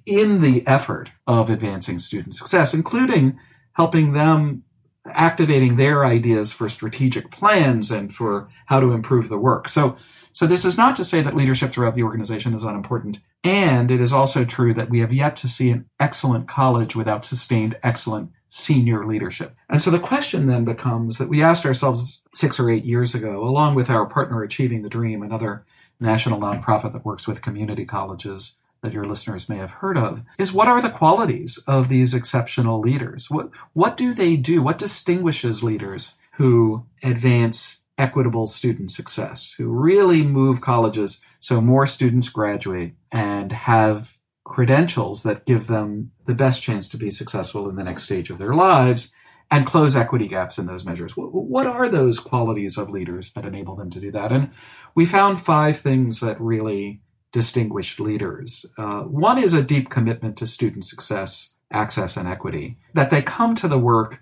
in 0.06 0.40
the 0.40 0.66
effort 0.66 1.10
of 1.26 1.50
advancing 1.50 1.98
student 1.98 2.34
success, 2.34 2.72
including 2.72 3.38
helping 3.74 4.14
them 4.14 4.64
activating 5.06 5.76
their 5.76 6.06
ideas 6.06 6.52
for 6.54 6.70
strategic 6.70 7.30
plans 7.30 7.90
and 7.90 8.14
for 8.14 8.48
how 8.64 8.80
to 8.80 8.92
improve 8.92 9.28
the 9.28 9.36
work. 9.36 9.68
So, 9.68 9.96
so 10.32 10.46
this 10.46 10.64
is 10.64 10.78
not 10.78 10.96
to 10.96 11.04
say 11.04 11.20
that 11.20 11.36
leadership 11.36 11.70
throughout 11.70 11.92
the 11.92 12.02
organization 12.02 12.54
is 12.54 12.64
unimportant. 12.64 13.18
And 13.44 13.90
it 13.90 14.00
is 14.00 14.14
also 14.14 14.46
true 14.46 14.72
that 14.72 14.88
we 14.88 15.00
have 15.00 15.12
yet 15.12 15.36
to 15.36 15.48
see 15.48 15.68
an 15.68 15.84
excellent 16.00 16.48
college 16.48 16.96
without 16.96 17.26
sustained 17.26 17.76
excellent 17.82 18.30
senior 18.56 19.04
leadership. 19.04 19.56
And 19.68 19.82
so 19.82 19.90
the 19.90 19.98
question 19.98 20.46
then 20.46 20.64
becomes 20.64 21.18
that 21.18 21.28
we 21.28 21.42
asked 21.42 21.66
ourselves 21.66 22.22
six 22.32 22.60
or 22.60 22.70
eight 22.70 22.84
years 22.84 23.12
ago, 23.12 23.42
along 23.42 23.74
with 23.74 23.90
our 23.90 24.06
partner 24.06 24.42
Achieving 24.42 24.82
the 24.82 24.88
Dream, 24.88 25.22
another 25.22 25.66
national 25.98 26.38
nonprofit 26.38 26.92
that 26.92 27.04
works 27.04 27.26
with 27.26 27.42
community 27.42 27.84
colleges 27.84 28.54
that 28.80 28.92
your 28.92 29.06
listeners 29.06 29.48
may 29.48 29.56
have 29.56 29.72
heard 29.72 29.98
of 29.98 30.22
is 30.38 30.52
what 30.52 30.68
are 30.68 30.80
the 30.80 30.88
qualities 30.90 31.58
of 31.66 31.88
these 31.88 32.14
exceptional 32.14 32.78
leaders? 32.78 33.28
What, 33.28 33.50
what 33.72 33.96
do 33.96 34.14
they 34.14 34.36
do? 34.36 34.62
What 34.62 34.78
distinguishes 34.78 35.64
leaders 35.64 36.14
who 36.34 36.86
advance 37.02 37.80
equitable 37.98 38.46
student 38.46 38.92
success, 38.92 39.52
who 39.58 39.66
really 39.66 40.22
move 40.22 40.60
colleges 40.60 41.20
so 41.40 41.60
more 41.60 41.88
students 41.88 42.28
graduate 42.28 42.94
and 43.10 43.50
have 43.50 44.16
credentials 44.44 45.22
that 45.22 45.46
give 45.46 45.66
them 45.66 46.12
the 46.26 46.34
best 46.34 46.62
chance 46.62 46.88
to 46.88 46.96
be 46.96 47.10
successful 47.10 47.68
in 47.68 47.76
the 47.76 47.84
next 47.84 48.04
stage 48.04 48.30
of 48.30 48.38
their 48.38 48.54
lives 48.54 49.12
and 49.50 49.66
close 49.66 49.96
equity 49.96 50.28
gaps 50.28 50.58
in 50.58 50.66
those 50.66 50.84
measures. 50.84 51.12
What 51.16 51.66
are 51.66 51.88
those 51.88 52.18
qualities 52.18 52.76
of 52.76 52.90
leaders 52.90 53.32
that 53.32 53.44
enable 53.44 53.76
them 53.76 53.90
to 53.90 54.00
do 54.00 54.10
that? 54.10 54.32
And 54.32 54.50
we 54.94 55.06
found 55.06 55.40
five 55.40 55.76
things 55.76 56.20
that 56.20 56.40
really 56.40 57.02
distinguished 57.32 58.00
leaders. 58.00 58.64
Uh, 58.78 59.00
one 59.00 59.38
is 59.38 59.52
a 59.52 59.62
deep 59.62 59.90
commitment 59.90 60.36
to 60.38 60.46
student 60.46 60.84
success, 60.84 61.52
access, 61.72 62.16
and 62.16 62.28
equity, 62.28 62.78
that 62.94 63.10
they 63.10 63.22
come 63.22 63.54
to 63.56 63.68
the 63.68 63.78
work 63.78 64.20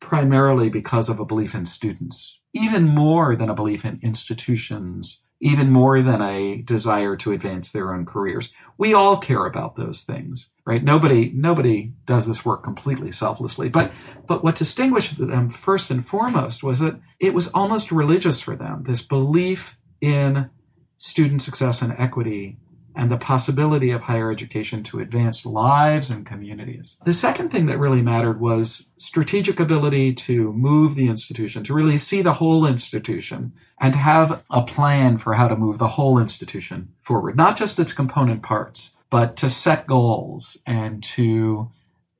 primarily 0.00 0.68
because 0.68 1.08
of 1.08 1.20
a 1.20 1.24
belief 1.24 1.54
in 1.54 1.64
students, 1.64 2.40
even 2.52 2.84
more 2.84 3.36
than 3.36 3.50
a 3.50 3.54
belief 3.54 3.84
in 3.84 4.00
institutions, 4.02 5.24
even 5.42 5.70
more 5.70 6.00
than 6.02 6.22
a 6.22 6.62
desire 6.62 7.16
to 7.16 7.32
advance 7.32 7.72
their 7.72 7.92
own 7.92 8.06
careers. 8.06 8.54
We 8.78 8.94
all 8.94 9.18
care 9.18 9.44
about 9.44 9.74
those 9.74 10.02
things, 10.02 10.50
right? 10.64 10.82
Nobody, 10.82 11.32
nobody 11.34 11.92
does 12.06 12.28
this 12.28 12.44
work 12.44 12.62
completely 12.62 13.10
selflessly. 13.10 13.68
But, 13.68 13.90
but 14.28 14.44
what 14.44 14.54
distinguished 14.54 15.18
them 15.18 15.50
first 15.50 15.90
and 15.90 16.06
foremost 16.06 16.62
was 16.62 16.78
that 16.78 17.00
it 17.18 17.34
was 17.34 17.48
almost 17.48 17.90
religious 17.90 18.40
for 18.40 18.54
them, 18.54 18.84
this 18.84 19.02
belief 19.02 19.76
in 20.00 20.48
student 20.96 21.42
success 21.42 21.82
and 21.82 21.92
equity 21.98 22.56
and 22.94 23.10
the 23.10 23.16
possibility 23.16 23.90
of 23.90 24.02
higher 24.02 24.30
education 24.30 24.82
to 24.84 25.00
advance 25.00 25.46
lives 25.46 26.10
and 26.10 26.26
communities. 26.26 26.98
The 27.04 27.14
second 27.14 27.50
thing 27.50 27.66
that 27.66 27.78
really 27.78 28.02
mattered 28.02 28.40
was 28.40 28.90
strategic 28.98 29.58
ability 29.60 30.14
to 30.14 30.52
move 30.52 30.94
the 30.94 31.08
institution, 31.08 31.64
to 31.64 31.74
really 31.74 31.98
see 31.98 32.22
the 32.22 32.34
whole 32.34 32.66
institution 32.66 33.52
and 33.80 33.92
to 33.92 33.98
have 33.98 34.42
a 34.50 34.62
plan 34.62 35.18
for 35.18 35.34
how 35.34 35.48
to 35.48 35.56
move 35.56 35.78
the 35.78 35.88
whole 35.88 36.18
institution 36.18 36.92
forward, 37.02 37.36
not 37.36 37.56
just 37.56 37.78
its 37.78 37.92
component 37.92 38.42
parts, 38.42 38.96
but 39.10 39.36
to 39.36 39.50
set 39.50 39.86
goals 39.86 40.56
and 40.66 41.02
to 41.02 41.70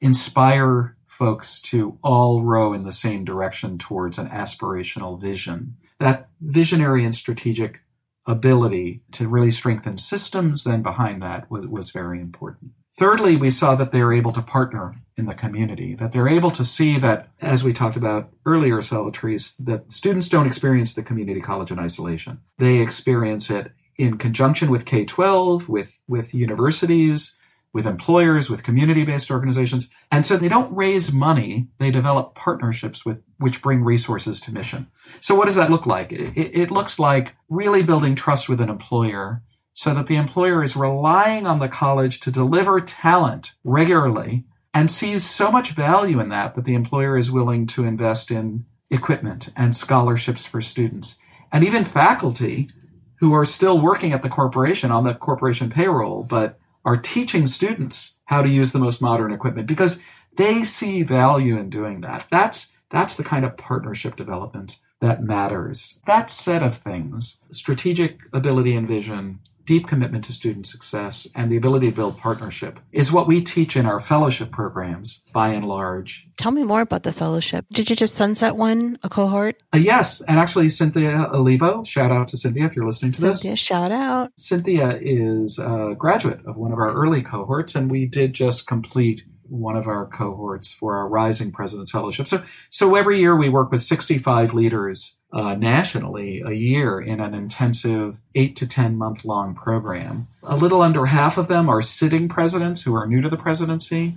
inspire 0.00 0.96
folks 1.06 1.60
to 1.60 1.98
all 2.02 2.42
row 2.42 2.72
in 2.72 2.84
the 2.84 2.92
same 2.92 3.24
direction 3.24 3.78
towards 3.78 4.18
an 4.18 4.28
aspirational 4.28 5.20
vision. 5.20 5.76
That 6.00 6.28
visionary 6.40 7.04
and 7.04 7.14
strategic 7.14 7.80
ability 8.26 9.02
to 9.12 9.28
really 9.28 9.50
strengthen 9.50 9.98
systems 9.98 10.64
then 10.64 10.82
behind 10.82 11.22
that 11.22 11.50
was, 11.50 11.66
was 11.66 11.90
very 11.90 12.20
important. 12.20 12.72
Thirdly, 12.94 13.36
we 13.36 13.50
saw 13.50 13.74
that 13.74 13.90
they're 13.90 14.12
able 14.12 14.32
to 14.32 14.42
partner 14.42 14.96
in 15.16 15.24
the 15.24 15.34
community, 15.34 15.94
that 15.94 16.12
they're 16.12 16.28
able 16.28 16.50
to 16.50 16.64
see 16.64 16.98
that, 16.98 17.30
as 17.40 17.64
we 17.64 17.72
talked 17.72 17.96
about 17.96 18.30
earlier, 18.44 18.78
Salvatrice, 18.78 19.54
that 19.64 19.90
students 19.90 20.28
don't 20.28 20.46
experience 20.46 20.92
the 20.92 21.02
community 21.02 21.40
college 21.40 21.70
in 21.70 21.78
isolation. 21.78 22.40
They 22.58 22.80
experience 22.80 23.50
it 23.50 23.72
in 23.96 24.18
conjunction 24.18 24.70
with 24.70 24.84
K 24.84 25.04
12, 25.06 25.68
with, 25.68 26.00
with 26.06 26.34
universities, 26.34 27.36
with 27.72 27.86
employers, 27.86 28.50
with 28.50 28.62
community 28.62 29.04
based 29.04 29.30
organizations. 29.30 29.90
And 30.10 30.26
so 30.26 30.36
they 30.36 30.48
don't 30.48 30.74
raise 30.74 31.12
money, 31.12 31.68
they 31.78 31.90
develop 31.90 32.34
partnerships 32.34 33.04
with 33.04 33.22
which 33.38 33.62
bring 33.62 33.82
resources 33.82 34.40
to 34.40 34.52
mission. 34.52 34.88
So 35.20 35.34
what 35.34 35.46
does 35.46 35.56
that 35.56 35.70
look 35.70 35.86
like? 35.86 36.12
It, 36.12 36.36
it 36.36 36.70
looks 36.70 36.98
like 36.98 37.34
really 37.48 37.82
building 37.82 38.14
trust 38.14 38.48
with 38.48 38.60
an 38.60 38.68
employer 38.68 39.42
so 39.74 39.94
that 39.94 40.06
the 40.06 40.16
employer 40.16 40.62
is 40.62 40.76
relying 40.76 41.46
on 41.46 41.58
the 41.58 41.68
college 41.68 42.20
to 42.20 42.30
deliver 42.30 42.80
talent 42.80 43.54
regularly 43.64 44.44
and 44.74 44.90
sees 44.90 45.28
so 45.28 45.50
much 45.50 45.70
value 45.70 46.20
in 46.20 46.28
that 46.28 46.54
that 46.54 46.64
the 46.64 46.74
employer 46.74 47.16
is 47.16 47.30
willing 47.30 47.66
to 47.66 47.84
invest 47.84 48.30
in 48.30 48.64
equipment 48.90 49.48
and 49.56 49.74
scholarships 49.74 50.44
for 50.44 50.60
students 50.60 51.18
and 51.50 51.64
even 51.64 51.84
faculty 51.84 52.68
who 53.16 53.32
are 53.32 53.44
still 53.44 53.80
working 53.80 54.12
at 54.12 54.20
the 54.22 54.28
corporation 54.28 54.90
on 54.90 55.04
the 55.04 55.14
corporation 55.14 55.70
payroll 55.70 56.22
but 56.24 56.58
are 56.84 56.96
teaching 56.96 57.46
students 57.46 58.18
how 58.24 58.42
to 58.42 58.48
use 58.48 58.72
the 58.72 58.78
most 58.78 59.00
modern 59.02 59.32
equipment 59.32 59.66
because 59.66 60.02
they 60.36 60.64
see 60.64 61.02
value 61.02 61.58
in 61.58 61.70
doing 61.70 62.00
that. 62.00 62.26
That's 62.30 62.72
that's 62.90 63.14
the 63.14 63.24
kind 63.24 63.44
of 63.44 63.56
partnership 63.56 64.16
development 64.16 64.78
that 65.00 65.22
matters. 65.22 66.00
That 66.06 66.30
set 66.30 66.62
of 66.62 66.76
things, 66.76 67.38
strategic 67.50 68.20
ability 68.32 68.76
and 68.76 68.86
vision, 68.86 69.40
deep 69.72 69.86
commitment 69.86 70.22
to 70.22 70.32
student 70.34 70.66
success, 70.66 71.26
and 71.34 71.50
the 71.50 71.56
ability 71.56 71.88
to 71.88 71.96
build 71.96 72.18
partnership 72.18 72.78
is 72.92 73.10
what 73.10 73.26
we 73.26 73.40
teach 73.40 73.74
in 73.74 73.86
our 73.86 74.00
fellowship 74.00 74.50
programs 74.50 75.22
by 75.32 75.48
and 75.48 75.66
large. 75.66 76.28
Tell 76.36 76.52
me 76.52 76.62
more 76.62 76.82
about 76.82 77.04
the 77.04 77.12
fellowship. 77.14 77.64
Did 77.72 77.88
you 77.88 77.96
just 77.96 78.14
sunset 78.14 78.54
one, 78.56 78.98
a 79.02 79.08
cohort? 79.08 79.62
Uh, 79.74 79.78
yes. 79.78 80.20
And 80.28 80.38
actually, 80.38 80.68
Cynthia 80.68 81.26
Olivo, 81.32 81.84
shout 81.84 82.12
out 82.12 82.28
to 82.28 82.36
Cynthia 82.36 82.66
if 82.66 82.76
you're 82.76 82.84
listening 82.84 83.12
to 83.12 83.20
Cynthia, 83.20 83.30
this. 83.30 83.40
Cynthia, 83.40 83.56
shout 83.56 83.92
out. 83.92 84.30
Cynthia 84.36 84.98
is 85.00 85.58
a 85.58 85.94
graduate 85.96 86.40
of 86.44 86.58
one 86.58 86.72
of 86.72 86.78
our 86.78 86.92
early 86.92 87.22
cohorts, 87.22 87.74
and 87.74 87.90
we 87.90 88.04
did 88.04 88.34
just 88.34 88.66
complete 88.66 89.24
one 89.44 89.76
of 89.78 89.86
our 89.86 90.04
cohorts 90.06 90.74
for 90.74 90.96
our 90.98 91.08
Rising 91.08 91.50
Presidents 91.50 91.90
Fellowship. 91.90 92.28
So, 92.28 92.42
so 92.68 92.94
every 92.94 93.20
year 93.20 93.34
we 93.36 93.48
work 93.48 93.70
with 93.70 93.80
65 93.80 94.52
leaders 94.52 95.16
uh, 95.32 95.54
nationally 95.54 96.42
a 96.44 96.52
year 96.52 97.00
in 97.00 97.20
an 97.20 97.34
intensive 97.34 98.20
eight 98.34 98.54
to 98.56 98.66
10 98.66 98.96
month 98.96 99.24
long 99.24 99.54
program. 99.54 100.28
A 100.42 100.56
little 100.56 100.82
under 100.82 101.06
half 101.06 101.38
of 101.38 101.48
them 101.48 101.68
are 101.68 101.80
sitting 101.80 102.28
presidents 102.28 102.82
who 102.82 102.94
are 102.94 103.06
new 103.06 103.22
to 103.22 103.30
the 103.30 103.36
presidency, 103.36 104.14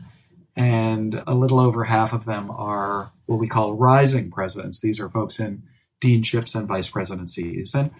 and 0.56 1.23
a 1.25 1.34
little 1.34 1.60
over 1.60 1.86
half 1.86 2.13
of 2.13 2.25
them 2.25 2.51
are 2.51 3.12
what 3.25 3.39
we 3.39 3.47
call 3.47 3.73
rising 3.73 4.30
presidents. 4.30 4.82
These 4.82 4.99
are 4.99 5.10
folks 5.10 5.39
in 5.39 5.63
deanships 6.01 6.56
and 6.56 6.67
vice 6.67 6.89
presidencies. 6.89 7.73
And 7.73 7.91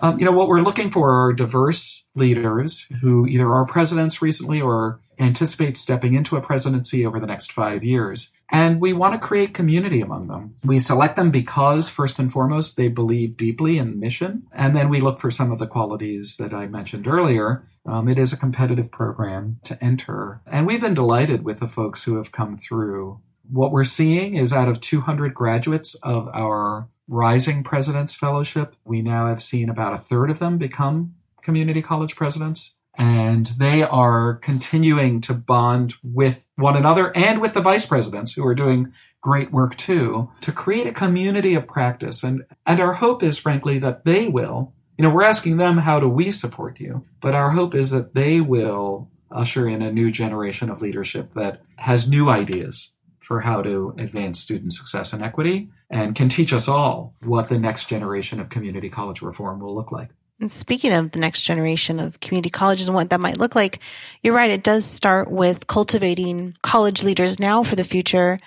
um, 0.00 0.18
you 0.18 0.24
know, 0.24 0.32
what 0.32 0.48
we're 0.48 0.62
looking 0.62 0.90
for 0.90 1.10
are 1.10 1.32
diverse 1.32 2.04
leaders 2.14 2.86
who 3.00 3.26
either 3.26 3.52
are 3.52 3.66
presidents 3.66 4.22
recently 4.22 4.60
or 4.60 5.00
anticipate 5.18 5.76
stepping 5.76 6.14
into 6.14 6.36
a 6.36 6.40
presidency 6.40 7.04
over 7.04 7.20
the 7.20 7.26
next 7.26 7.52
five 7.52 7.84
years. 7.84 8.32
And 8.50 8.80
we 8.80 8.92
want 8.92 9.14
to 9.14 9.26
create 9.26 9.54
community 9.54 10.00
among 10.00 10.28
them. 10.28 10.56
We 10.64 10.78
select 10.78 11.16
them 11.16 11.30
because, 11.30 11.88
first 11.88 12.18
and 12.18 12.30
foremost, 12.30 12.76
they 12.76 12.88
believe 12.88 13.36
deeply 13.36 13.78
in 13.78 13.90
the 13.90 13.96
mission. 13.96 14.46
And 14.52 14.76
then 14.76 14.90
we 14.90 15.00
look 15.00 15.20
for 15.20 15.30
some 15.30 15.50
of 15.50 15.58
the 15.58 15.66
qualities 15.66 16.36
that 16.36 16.52
I 16.52 16.66
mentioned 16.66 17.06
earlier. 17.06 17.66
Um, 17.86 18.08
it 18.08 18.18
is 18.18 18.32
a 18.32 18.36
competitive 18.36 18.90
program 18.90 19.58
to 19.64 19.82
enter. 19.82 20.42
And 20.46 20.66
we've 20.66 20.80
been 20.80 20.94
delighted 20.94 21.44
with 21.44 21.60
the 21.60 21.68
folks 21.68 22.04
who 22.04 22.16
have 22.16 22.30
come 22.30 22.58
through. 22.58 23.20
What 23.52 23.70
we're 23.70 23.84
seeing 23.84 24.36
is 24.36 24.50
out 24.50 24.68
of 24.68 24.80
200 24.80 25.34
graduates 25.34 25.94
of 25.96 26.26
our 26.28 26.88
Rising 27.06 27.62
Presidents 27.62 28.14
Fellowship. 28.14 28.76
We 28.82 29.02
now 29.02 29.26
have 29.26 29.42
seen 29.42 29.68
about 29.68 29.92
a 29.92 29.98
third 29.98 30.30
of 30.30 30.38
them 30.38 30.56
become 30.56 31.16
community 31.42 31.82
college 31.82 32.16
presidents. 32.16 32.76
And 32.96 33.48
they 33.58 33.82
are 33.82 34.36
continuing 34.36 35.20
to 35.22 35.34
bond 35.34 35.96
with 36.02 36.46
one 36.56 36.78
another 36.78 37.14
and 37.14 37.42
with 37.42 37.52
the 37.52 37.60
vice 37.60 37.84
presidents 37.84 38.32
who 38.32 38.46
are 38.46 38.54
doing 38.54 38.94
great 39.20 39.52
work 39.52 39.76
too 39.76 40.30
to 40.40 40.50
create 40.50 40.86
a 40.86 40.92
community 40.92 41.54
of 41.54 41.66
practice. 41.66 42.22
And, 42.22 42.44
and 42.66 42.80
our 42.80 42.94
hope 42.94 43.22
is, 43.22 43.38
frankly, 43.38 43.78
that 43.80 44.06
they 44.06 44.28
will, 44.28 44.72
you 44.96 45.02
know, 45.02 45.10
we're 45.10 45.24
asking 45.24 45.58
them, 45.58 45.76
how 45.76 46.00
do 46.00 46.08
we 46.08 46.30
support 46.30 46.80
you? 46.80 47.04
But 47.20 47.34
our 47.34 47.50
hope 47.50 47.74
is 47.74 47.90
that 47.90 48.14
they 48.14 48.40
will 48.40 49.10
usher 49.30 49.68
in 49.68 49.82
a 49.82 49.92
new 49.92 50.10
generation 50.10 50.70
of 50.70 50.80
leadership 50.80 51.34
that 51.34 51.60
has 51.76 52.08
new 52.08 52.30
ideas 52.30 52.92
for 53.22 53.40
how 53.40 53.62
to 53.62 53.94
advance 53.98 54.40
student 54.40 54.72
success 54.72 55.12
and 55.12 55.22
equity 55.22 55.68
and 55.90 56.14
can 56.14 56.28
teach 56.28 56.52
us 56.52 56.68
all 56.68 57.14
what 57.22 57.48
the 57.48 57.58
next 57.58 57.88
generation 57.88 58.40
of 58.40 58.48
community 58.48 58.90
college 58.90 59.22
reform 59.22 59.60
will 59.60 59.74
look 59.74 59.92
like. 59.92 60.10
And 60.40 60.50
speaking 60.50 60.92
of 60.92 61.12
the 61.12 61.20
next 61.20 61.42
generation 61.42 62.00
of 62.00 62.18
community 62.18 62.50
colleges 62.50 62.88
and 62.88 62.96
what 62.96 63.10
that 63.10 63.20
might 63.20 63.38
look 63.38 63.54
like, 63.54 63.78
you're 64.22 64.34
right. 64.34 64.50
It 64.50 64.64
does 64.64 64.84
start 64.84 65.30
with 65.30 65.68
cultivating 65.68 66.56
college 66.62 67.04
leaders 67.04 67.38
now 67.38 67.62
for 67.62 67.76
the 67.76 67.84
future, 67.84 68.40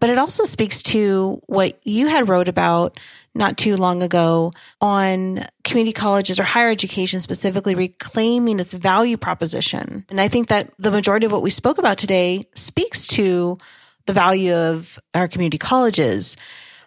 but 0.00 0.10
it 0.10 0.18
also 0.18 0.42
speaks 0.42 0.82
to 0.84 1.40
what 1.46 1.78
you 1.84 2.08
had 2.08 2.28
wrote 2.28 2.48
about 2.48 2.98
not 3.32 3.56
too 3.56 3.76
long 3.76 4.02
ago 4.02 4.52
on 4.80 5.46
community 5.62 5.92
colleges 5.92 6.40
or 6.40 6.42
higher 6.42 6.70
education 6.70 7.20
specifically 7.20 7.76
reclaiming 7.76 8.58
its 8.58 8.72
value 8.72 9.16
proposition. 9.16 10.04
And 10.08 10.20
I 10.20 10.26
think 10.26 10.48
that 10.48 10.72
the 10.78 10.90
majority 10.90 11.26
of 11.26 11.32
what 11.32 11.42
we 11.42 11.50
spoke 11.50 11.78
about 11.78 11.98
today 11.98 12.48
speaks 12.54 13.06
to 13.08 13.58
the 14.06 14.12
value 14.12 14.54
of 14.54 14.98
our 15.14 15.28
community 15.28 15.58
colleges. 15.58 16.36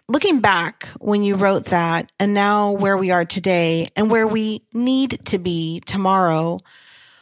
Looking 0.08 0.40
back 0.40 0.88
when 1.00 1.22
you 1.22 1.36
wrote 1.36 1.66
that 1.66 2.12
and 2.20 2.34
now 2.34 2.72
where 2.72 2.98
we 2.98 3.12
are 3.12 3.26
today 3.26 3.90
and 3.96 4.10
where 4.10 4.26
we 4.26 4.64
need 4.74 5.20
to 5.26 5.38
be 5.38 5.82
tomorrow, 5.86 6.60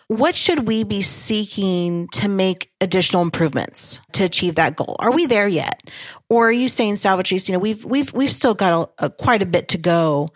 what 0.07 0.35
should 0.35 0.65
we 0.65 0.85
be 0.85 1.01
seeking 1.01 2.07
to 2.13 2.29
make 2.29 2.71
additional 2.79 3.23
improvements 3.23 3.99
to 4.13 4.23
achieve 4.23 4.55
that 4.55 4.77
goal? 4.77 4.95
Are 4.99 5.11
we 5.11 5.25
there 5.25 5.49
yet? 5.49 5.91
Or 6.29 6.47
are 6.47 6.51
you 6.51 6.69
saying, 6.69 6.95
Salvatrice, 6.95 7.49
you 7.49 7.53
know, 7.53 7.59
we've, 7.59 7.83
we've, 7.83 8.13
we've 8.13 8.31
still 8.31 8.53
got 8.53 8.89
a, 8.99 9.05
a, 9.05 9.09
quite 9.09 9.41
a 9.41 9.45
bit 9.45 9.67
to 9.69 9.77
go 9.77 10.29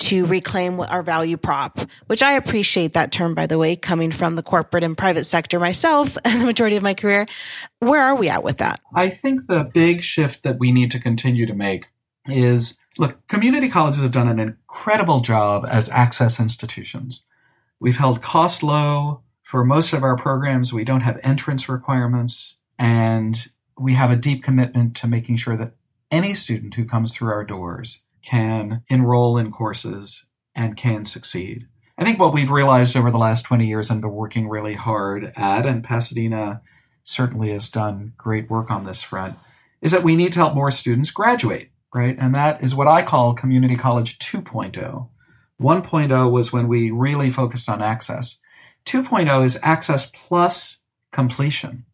to 0.00 0.26
reclaim 0.26 0.80
our 0.80 1.02
value 1.02 1.36
prop, 1.36 1.80
which 2.06 2.22
I 2.22 2.32
appreciate 2.32 2.94
that 2.94 3.12
term, 3.12 3.34
by 3.34 3.46
the 3.46 3.58
way, 3.58 3.76
coming 3.76 4.10
from 4.10 4.34
the 4.34 4.42
corporate 4.42 4.82
and 4.82 4.96
private 4.96 5.24
sector 5.24 5.60
myself 5.60 6.16
and 6.24 6.40
the 6.40 6.46
majority 6.46 6.76
of 6.76 6.82
my 6.82 6.94
career. 6.94 7.26
Where 7.78 8.02
are 8.02 8.16
we 8.16 8.28
at 8.28 8.42
with 8.42 8.58
that? 8.58 8.80
I 8.94 9.08
think 9.08 9.46
the 9.46 9.64
big 9.64 10.02
shift 10.02 10.42
that 10.42 10.58
we 10.58 10.72
need 10.72 10.90
to 10.92 11.00
continue 11.00 11.46
to 11.46 11.54
make 11.54 11.86
is 12.26 12.78
look, 12.98 13.26
community 13.28 13.68
colleges 13.68 14.02
have 14.02 14.12
done 14.12 14.28
an 14.28 14.40
incredible 14.40 15.20
job 15.20 15.66
as 15.70 15.88
access 15.90 16.40
institutions. 16.40 17.26
We've 17.78 17.96
held 17.96 18.22
cost 18.22 18.62
low. 18.62 19.22
For 19.42 19.64
most 19.64 19.92
of 19.92 20.04
our 20.04 20.16
programs, 20.16 20.72
we 20.72 20.84
don't 20.84 21.00
have 21.00 21.18
entrance 21.24 21.68
requirements, 21.68 22.58
and 22.78 23.50
we 23.76 23.94
have 23.94 24.10
a 24.10 24.16
deep 24.16 24.44
commitment 24.44 24.94
to 24.98 25.08
making 25.08 25.38
sure 25.38 25.56
that 25.56 25.72
any 26.10 26.34
student 26.34 26.74
who 26.74 26.84
comes 26.84 27.12
through 27.12 27.32
our 27.32 27.44
doors 27.44 28.02
can 28.22 28.82
enroll 28.88 29.38
in 29.38 29.50
courses 29.50 30.24
and 30.54 30.76
can 30.76 31.04
succeed. 31.06 31.66
I 31.98 32.04
think 32.04 32.18
what 32.18 32.32
we've 32.32 32.50
realized 32.50 32.96
over 32.96 33.10
the 33.10 33.18
last 33.18 33.44
20 33.44 33.66
years 33.66 33.90
and 33.90 34.00
been 34.00 34.12
working 34.12 34.48
really 34.48 34.74
hard 34.74 35.32
at, 35.36 35.66
and 35.66 35.84
Pasadena 35.84 36.62
certainly 37.04 37.50
has 37.52 37.68
done 37.68 38.14
great 38.16 38.48
work 38.48 38.70
on 38.70 38.84
this 38.84 39.02
front, 39.02 39.36
is 39.82 39.92
that 39.92 40.02
we 40.02 40.16
need 40.16 40.32
to 40.32 40.38
help 40.38 40.54
more 40.54 40.70
students 40.70 41.10
graduate, 41.10 41.70
right? 41.94 42.16
And 42.18 42.34
that 42.34 42.62
is 42.64 42.74
what 42.74 42.88
I 42.88 43.02
call 43.02 43.34
Community 43.34 43.76
College 43.76 44.18
2.0. 44.18 45.08
1.0 45.60 46.30
was 46.30 46.52
when 46.52 46.68
we 46.68 46.90
really 46.90 47.30
focused 47.30 47.68
on 47.68 47.82
access. 47.82 48.38
2.0 48.86 49.44
is 49.44 49.58
access 49.62 50.10
plus 50.14 50.78
completion. 51.12 51.84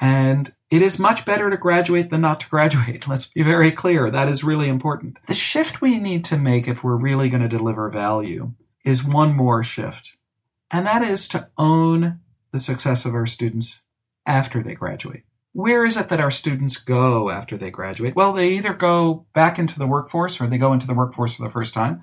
And 0.00 0.52
it 0.74 0.82
is 0.82 0.98
much 0.98 1.24
better 1.24 1.48
to 1.50 1.56
graduate 1.56 2.10
than 2.10 2.22
not 2.22 2.40
to 2.40 2.50
graduate. 2.50 3.06
Let's 3.08 3.26
be 3.26 3.44
very 3.44 3.70
clear. 3.70 4.10
That 4.10 4.28
is 4.28 4.42
really 4.42 4.68
important. 4.68 5.20
The 5.26 5.34
shift 5.34 5.80
we 5.80 5.98
need 5.98 6.24
to 6.24 6.36
make 6.36 6.66
if 6.66 6.82
we're 6.82 6.96
really 6.96 7.30
going 7.30 7.42
to 7.44 7.48
deliver 7.48 7.88
value 7.90 8.54
is 8.84 9.04
one 9.04 9.36
more 9.36 9.62
shift. 9.62 10.16
And 10.72 10.84
that 10.84 11.02
is 11.02 11.28
to 11.28 11.48
own 11.56 12.18
the 12.50 12.58
success 12.58 13.04
of 13.04 13.14
our 13.14 13.24
students 13.24 13.84
after 14.26 14.64
they 14.64 14.74
graduate. 14.74 15.22
Where 15.52 15.84
is 15.84 15.96
it 15.96 16.08
that 16.08 16.20
our 16.20 16.32
students 16.32 16.76
go 16.76 17.30
after 17.30 17.56
they 17.56 17.70
graduate? 17.70 18.16
Well, 18.16 18.32
they 18.32 18.48
either 18.54 18.74
go 18.74 19.26
back 19.32 19.60
into 19.60 19.78
the 19.78 19.86
workforce 19.86 20.40
or 20.40 20.48
they 20.48 20.58
go 20.58 20.72
into 20.72 20.88
the 20.88 20.94
workforce 20.94 21.36
for 21.36 21.44
the 21.44 21.50
first 21.50 21.72
time, 21.72 22.00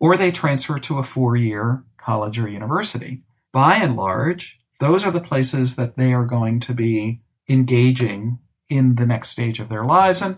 or 0.00 0.16
they 0.16 0.32
transfer 0.32 0.78
to 0.78 0.98
a 0.98 1.02
four 1.02 1.36
year 1.36 1.84
college 1.98 2.38
or 2.38 2.48
university. 2.48 3.22
By 3.52 3.76
and 3.76 3.96
large, 3.96 4.60
those 4.80 5.04
are 5.04 5.10
the 5.10 5.20
places 5.20 5.76
that 5.76 5.96
they 5.96 6.14
are 6.14 6.24
going 6.24 6.60
to 6.60 6.72
be 6.72 7.20
engaging 7.48 8.38
in 8.68 8.96
the 8.96 9.06
next 9.06 9.30
stage 9.30 9.60
of 9.60 9.68
their 9.68 9.84
lives. 9.84 10.22
And, 10.22 10.36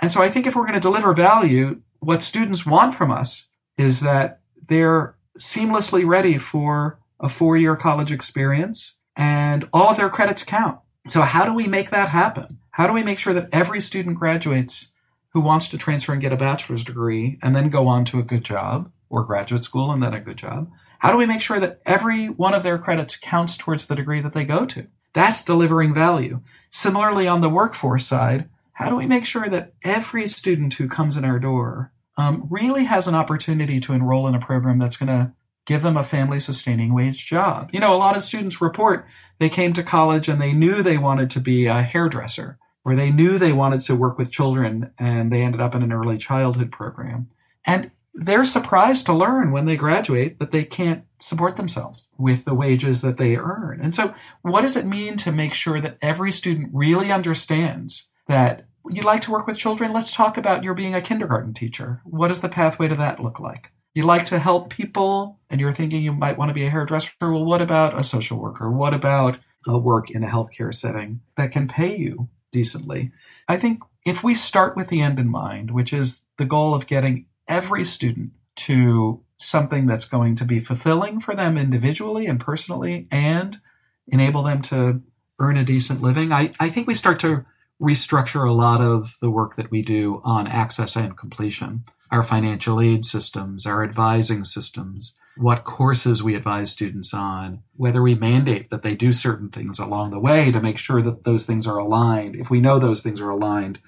and 0.00 0.12
so 0.12 0.22
I 0.22 0.28
think 0.28 0.46
if 0.46 0.54
we're 0.54 0.62
going 0.62 0.74
to 0.74 0.80
deliver 0.80 1.14
value, 1.14 1.80
what 2.00 2.22
students 2.22 2.66
want 2.66 2.94
from 2.94 3.10
us 3.10 3.48
is 3.78 4.00
that 4.00 4.40
they're 4.68 5.16
seamlessly 5.38 6.06
ready 6.06 6.38
for 6.38 6.98
a 7.20 7.28
four 7.28 7.56
year 7.56 7.76
college 7.76 8.12
experience 8.12 8.98
and 9.16 9.68
all 9.72 9.90
of 9.90 9.96
their 9.96 10.10
credits 10.10 10.42
count. 10.42 10.78
So 11.08 11.22
how 11.22 11.44
do 11.44 11.54
we 11.54 11.66
make 11.66 11.90
that 11.90 12.10
happen? 12.10 12.58
How 12.72 12.86
do 12.86 12.92
we 12.92 13.02
make 13.02 13.18
sure 13.18 13.34
that 13.34 13.48
every 13.52 13.80
student 13.80 14.18
graduates 14.18 14.92
who 15.32 15.40
wants 15.40 15.68
to 15.68 15.78
transfer 15.78 16.12
and 16.12 16.20
get 16.20 16.32
a 16.32 16.36
bachelor's 16.36 16.84
degree 16.84 17.38
and 17.42 17.54
then 17.54 17.68
go 17.68 17.86
on 17.86 18.04
to 18.06 18.18
a 18.18 18.24
good 18.24 18.44
job 18.44 18.90
or 19.08 19.24
graduate 19.24 19.64
school 19.64 19.90
and 19.90 20.02
then 20.02 20.14
a 20.14 20.20
good 20.20 20.36
job? 20.36 20.70
How 20.98 21.10
do 21.10 21.18
we 21.18 21.26
make 21.26 21.40
sure 21.40 21.60
that 21.60 21.80
every 21.84 22.26
one 22.26 22.54
of 22.54 22.62
their 22.62 22.78
credits 22.78 23.16
counts 23.16 23.56
towards 23.56 23.86
the 23.86 23.96
degree 23.96 24.20
that 24.20 24.32
they 24.32 24.44
go 24.44 24.64
to? 24.66 24.86
That's 25.12 25.44
delivering 25.44 25.94
value. 25.94 26.40
Similarly, 26.70 27.28
on 27.28 27.40
the 27.40 27.50
workforce 27.50 28.06
side, 28.06 28.48
how 28.72 28.88
do 28.88 28.96
we 28.96 29.06
make 29.06 29.26
sure 29.26 29.48
that 29.48 29.74
every 29.82 30.26
student 30.26 30.74
who 30.74 30.88
comes 30.88 31.16
in 31.16 31.24
our 31.24 31.38
door 31.38 31.92
um, 32.16 32.46
really 32.50 32.84
has 32.84 33.06
an 33.06 33.14
opportunity 33.14 33.80
to 33.80 33.92
enroll 33.92 34.26
in 34.26 34.34
a 34.34 34.40
program 34.40 34.78
that's 34.78 34.96
going 34.96 35.08
to 35.08 35.32
give 35.64 35.82
them 35.82 35.96
a 35.96 36.04
family 36.04 36.40
sustaining 36.40 36.94
wage 36.94 37.26
job? 37.26 37.70
You 37.72 37.80
know, 37.80 37.94
a 37.94 37.98
lot 37.98 38.16
of 38.16 38.22
students 38.22 38.60
report 38.60 39.06
they 39.38 39.48
came 39.48 39.72
to 39.74 39.82
college 39.82 40.28
and 40.28 40.40
they 40.40 40.52
knew 40.52 40.82
they 40.82 40.98
wanted 40.98 41.30
to 41.30 41.40
be 41.40 41.66
a 41.66 41.82
hairdresser 41.82 42.58
or 42.84 42.96
they 42.96 43.10
knew 43.10 43.38
they 43.38 43.52
wanted 43.52 43.80
to 43.80 43.96
work 43.96 44.18
with 44.18 44.30
children 44.30 44.92
and 44.98 45.30
they 45.30 45.42
ended 45.42 45.60
up 45.60 45.74
in 45.74 45.82
an 45.82 45.92
early 45.92 46.18
childhood 46.18 46.72
program. 46.72 47.28
And 47.64 47.90
they're 48.14 48.44
surprised 48.44 49.06
to 49.06 49.14
learn 49.14 49.52
when 49.52 49.66
they 49.66 49.76
graduate 49.76 50.38
that 50.38 50.52
they 50.52 50.64
can't 50.64 51.04
support 51.18 51.56
themselves 51.56 52.08
with 52.18 52.44
the 52.44 52.54
wages 52.54 53.00
that 53.00 53.16
they 53.16 53.36
earn. 53.36 53.80
And 53.82 53.94
so, 53.94 54.14
what 54.42 54.62
does 54.62 54.76
it 54.76 54.84
mean 54.84 55.16
to 55.18 55.32
make 55.32 55.54
sure 55.54 55.80
that 55.80 55.98
every 56.02 56.32
student 56.32 56.70
really 56.72 57.10
understands 57.10 58.08
that 58.28 58.66
you 58.90 59.02
like 59.02 59.22
to 59.22 59.30
work 59.30 59.46
with 59.46 59.58
children? 59.58 59.92
Let's 59.92 60.12
talk 60.12 60.36
about 60.36 60.62
your 60.62 60.74
being 60.74 60.94
a 60.94 61.00
kindergarten 61.00 61.54
teacher. 61.54 62.02
What 62.04 62.28
does 62.28 62.40
the 62.40 62.48
pathway 62.48 62.88
to 62.88 62.94
that 62.96 63.20
look 63.20 63.40
like? 63.40 63.70
You 63.94 64.04
like 64.04 64.26
to 64.26 64.38
help 64.38 64.70
people 64.70 65.38
and 65.50 65.60
you're 65.60 65.72
thinking 65.72 66.02
you 66.02 66.12
might 66.12 66.38
want 66.38 66.48
to 66.48 66.54
be 66.54 66.66
a 66.66 66.70
hairdresser. 66.70 67.12
Well, 67.20 67.44
what 67.44 67.62
about 67.62 67.98
a 67.98 68.02
social 68.02 68.38
worker? 68.38 68.70
What 68.70 68.94
about 68.94 69.38
a 69.66 69.78
work 69.78 70.10
in 70.10 70.24
a 70.24 70.28
healthcare 70.28 70.72
setting 70.74 71.20
that 71.36 71.52
can 71.52 71.68
pay 71.68 71.96
you 71.96 72.28
decently? 72.52 73.12
I 73.48 73.58
think 73.58 73.80
if 74.04 74.24
we 74.24 74.34
start 74.34 74.76
with 74.76 74.88
the 74.88 75.02
end 75.02 75.18
in 75.18 75.30
mind, 75.30 75.70
which 75.70 75.92
is 75.92 76.22
the 76.38 76.44
goal 76.44 76.74
of 76.74 76.86
getting 76.86 77.26
every 77.48 77.84
student 77.84 78.32
to 78.54 79.22
something 79.36 79.86
that's 79.86 80.04
going 80.04 80.36
to 80.36 80.44
be 80.44 80.60
fulfilling 80.60 81.18
for 81.18 81.34
them 81.34 81.58
individually 81.58 82.26
and 82.26 82.40
personally 82.40 83.08
and 83.10 83.58
enable 84.06 84.42
them 84.42 84.62
to 84.62 85.02
earn 85.38 85.56
a 85.56 85.64
decent 85.64 86.00
living, 86.00 86.32
I, 86.32 86.52
I 86.60 86.68
think 86.68 86.86
we 86.86 86.94
start 86.94 87.18
to 87.20 87.44
restructure 87.80 88.48
a 88.48 88.52
lot 88.52 88.80
of 88.80 89.16
the 89.20 89.30
work 89.30 89.56
that 89.56 89.70
we 89.70 89.82
do 89.82 90.20
on 90.24 90.46
access 90.46 90.94
and 90.94 91.16
completion. 91.16 91.82
Our 92.12 92.22
financial 92.22 92.80
aid 92.80 93.04
systems, 93.04 93.66
our 93.66 93.82
advising 93.82 94.44
systems, 94.44 95.16
what 95.36 95.64
courses 95.64 96.22
we 96.22 96.36
advise 96.36 96.70
students 96.70 97.12
on, 97.12 97.62
whether 97.74 98.02
we 98.02 98.14
mandate 98.14 98.70
that 98.70 98.82
they 98.82 98.94
do 98.94 99.12
certain 99.12 99.48
things 99.48 99.78
along 99.78 100.10
the 100.10 100.20
way 100.20 100.52
to 100.52 100.60
make 100.60 100.78
sure 100.78 101.02
that 101.02 101.24
those 101.24 101.46
things 101.46 101.66
are 101.66 101.78
aligned. 101.78 102.36
If 102.36 102.50
we 102.50 102.60
know 102.60 102.78
those 102.78 103.00
things 103.00 103.20
are 103.20 103.30
aligned 103.30 103.78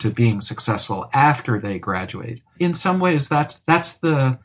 to 0.00 0.10
being 0.10 0.40
successful 0.40 1.08
after 1.12 1.58
they 1.58 1.78
graduate. 1.78 2.42
In 2.58 2.74
some 2.74 3.00
ways, 3.00 3.28
that's 3.28 3.60
that's 3.60 3.92
the 3.92 4.38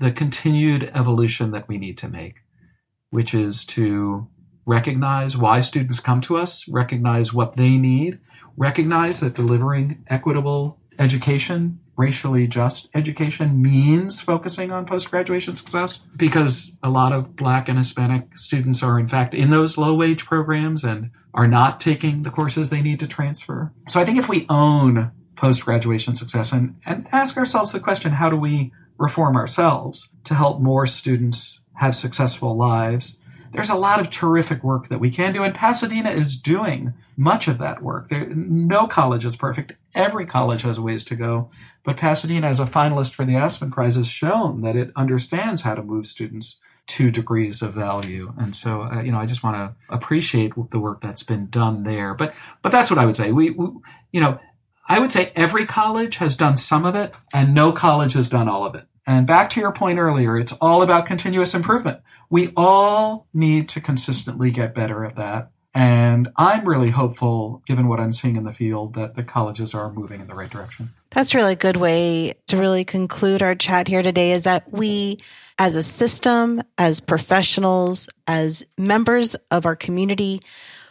the 0.00 0.10
continued 0.10 0.90
evolution 0.94 1.52
that 1.52 1.68
we 1.68 1.78
need 1.78 1.96
to 1.98 2.08
make, 2.08 2.36
which 3.10 3.34
is 3.34 3.64
to 3.66 4.26
recognize 4.66 5.36
why 5.36 5.60
students 5.60 6.00
come 6.00 6.20
to 6.22 6.38
us, 6.38 6.66
recognize 6.68 7.32
what 7.32 7.56
they 7.56 7.76
need, 7.76 8.18
recognize 8.56 9.20
that 9.20 9.34
delivering 9.34 10.04
equitable 10.08 10.78
education, 10.98 11.80
racially 11.96 12.46
just 12.46 12.88
education 12.94 13.60
means 13.60 14.20
focusing 14.20 14.70
on 14.72 14.86
post 14.86 15.10
graduation 15.10 15.54
success 15.56 15.98
because 16.16 16.72
a 16.82 16.88
lot 16.88 17.12
of 17.12 17.36
Black 17.36 17.68
and 17.68 17.78
Hispanic 17.78 18.36
students 18.36 18.82
are, 18.82 18.98
in 18.98 19.06
fact, 19.06 19.34
in 19.34 19.50
those 19.50 19.76
low 19.76 19.94
wage 19.94 20.24
programs 20.24 20.84
and 20.84 21.10
are 21.34 21.46
not 21.46 21.80
taking 21.80 22.22
the 22.22 22.30
courses 22.30 22.70
they 22.70 22.82
need 22.82 23.00
to 23.00 23.06
transfer. 23.06 23.72
So 23.88 24.00
I 24.00 24.04
think 24.04 24.18
if 24.18 24.28
we 24.28 24.46
own 24.48 25.12
post 25.36 25.64
graduation 25.64 26.16
success 26.16 26.52
and, 26.52 26.76
and 26.86 27.08
ask 27.12 27.36
ourselves 27.36 27.72
the 27.72 27.80
question 27.80 28.12
how 28.12 28.30
do 28.30 28.36
we 28.36 28.72
reform 28.98 29.36
ourselves 29.36 30.10
to 30.24 30.34
help 30.34 30.60
more 30.60 30.86
students 30.86 31.58
have 31.74 31.94
successful 31.94 32.56
lives? 32.56 33.18
There's 33.52 33.70
a 33.70 33.74
lot 33.74 34.00
of 34.00 34.08
terrific 34.08 34.64
work 34.64 34.88
that 34.88 34.98
we 34.98 35.10
can 35.10 35.34
do, 35.34 35.42
and 35.42 35.54
Pasadena 35.54 36.10
is 36.10 36.40
doing 36.40 36.94
much 37.18 37.48
of 37.48 37.58
that 37.58 37.82
work. 37.82 38.08
There, 38.08 38.26
no 38.30 38.86
college 38.86 39.26
is 39.26 39.36
perfect. 39.36 39.74
Every 39.94 40.26
college 40.26 40.62
has 40.62 40.80
ways 40.80 41.04
to 41.06 41.16
go. 41.16 41.50
But 41.84 41.96
Pasadena, 41.96 42.48
as 42.48 42.60
a 42.60 42.64
finalist 42.64 43.14
for 43.14 43.24
the 43.24 43.36
Aspen 43.36 43.70
Prize, 43.70 43.96
has 43.96 44.08
shown 44.08 44.62
that 44.62 44.76
it 44.76 44.90
understands 44.96 45.62
how 45.62 45.74
to 45.74 45.82
move 45.82 46.06
students 46.06 46.58
to 46.88 47.10
degrees 47.10 47.62
of 47.62 47.74
value. 47.74 48.32
And 48.38 48.56
so, 48.56 48.82
uh, 48.82 49.02
you 49.02 49.12
know, 49.12 49.18
I 49.18 49.26
just 49.26 49.42
want 49.42 49.56
to 49.56 49.94
appreciate 49.94 50.52
the 50.70 50.80
work 50.80 51.00
that's 51.00 51.22
been 51.22 51.46
done 51.48 51.84
there. 51.84 52.14
But, 52.14 52.34
but 52.60 52.72
that's 52.72 52.90
what 52.90 52.98
I 52.98 53.06
would 53.06 53.16
say. 53.16 53.32
We, 53.32 53.50
we, 53.50 53.68
you 54.12 54.20
know, 54.20 54.38
I 54.88 54.98
would 54.98 55.12
say 55.12 55.32
every 55.36 55.64
college 55.64 56.16
has 56.16 56.34
done 56.34 56.56
some 56.56 56.84
of 56.84 56.96
it 56.96 57.14
and 57.32 57.54
no 57.54 57.72
college 57.72 58.14
has 58.14 58.28
done 58.28 58.48
all 58.48 58.66
of 58.66 58.74
it. 58.74 58.86
And 59.06 59.26
back 59.26 59.48
to 59.50 59.60
your 59.60 59.72
point 59.72 59.98
earlier, 59.98 60.36
it's 60.36 60.52
all 60.54 60.82
about 60.82 61.06
continuous 61.06 61.54
improvement. 61.54 62.00
We 62.30 62.52
all 62.56 63.26
need 63.32 63.68
to 63.70 63.80
consistently 63.80 64.50
get 64.50 64.74
better 64.74 65.04
at 65.04 65.16
that. 65.16 65.51
And 65.74 66.28
I'm 66.36 66.68
really 66.68 66.90
hopeful, 66.90 67.62
given 67.66 67.88
what 67.88 67.98
I'm 67.98 68.12
seeing 68.12 68.36
in 68.36 68.44
the 68.44 68.52
field, 68.52 68.94
that 68.94 69.14
the 69.14 69.22
colleges 69.22 69.74
are 69.74 69.90
moving 69.90 70.20
in 70.20 70.26
the 70.26 70.34
right 70.34 70.50
direction. 70.50 70.90
That's 71.10 71.34
really 71.34 71.52
a 71.52 71.56
good 71.56 71.76
way 71.76 72.34
to 72.48 72.58
really 72.58 72.84
conclude 72.84 73.42
our 73.42 73.54
chat 73.54 73.88
here 73.88 74.02
today 74.02 74.32
is 74.32 74.44
that 74.44 74.70
we, 74.70 75.20
as 75.58 75.74
a 75.74 75.82
system, 75.82 76.62
as 76.76 77.00
professionals, 77.00 78.10
as 78.26 78.64
members 78.76 79.34
of 79.50 79.64
our 79.64 79.76
community, 79.76 80.42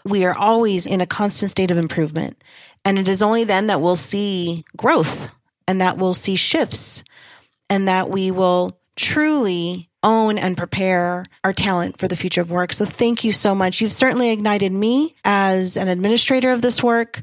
we 0.03 0.25
are 0.25 0.35
always 0.35 0.87
in 0.87 0.99
a 0.99 1.05
constant 1.05 1.51
state 1.51 1.69
of 1.69 1.77
improvement. 1.77 2.43
And 2.83 2.97
it 2.97 3.07
is 3.07 3.21
only 3.21 3.43
then 3.43 3.67
that 3.67 3.81
we'll 3.81 3.95
see 3.95 4.65
growth 4.75 5.29
and 5.67 5.79
that 5.79 5.99
we'll 5.99 6.15
see 6.15 6.35
shifts 6.35 7.03
and 7.69 7.87
that 7.87 8.09
we 8.09 8.31
will 8.31 8.79
truly 8.95 9.90
own 10.03 10.37
and 10.37 10.57
prepare 10.57 11.25
our 11.43 11.53
talent 11.53 11.99
for 11.99 12.07
the 12.07 12.15
future 12.15 12.41
of 12.41 12.51
work. 12.51 12.73
So 12.73 12.85
thank 12.85 13.23
you 13.23 13.31
so 13.31 13.53
much. 13.53 13.81
You've 13.81 13.91
certainly 13.91 14.31
ignited 14.31 14.71
me 14.71 15.15
as 15.23 15.77
an 15.77 15.87
administrator 15.87 16.51
of 16.51 16.61
this 16.61 16.81
work 16.81 17.21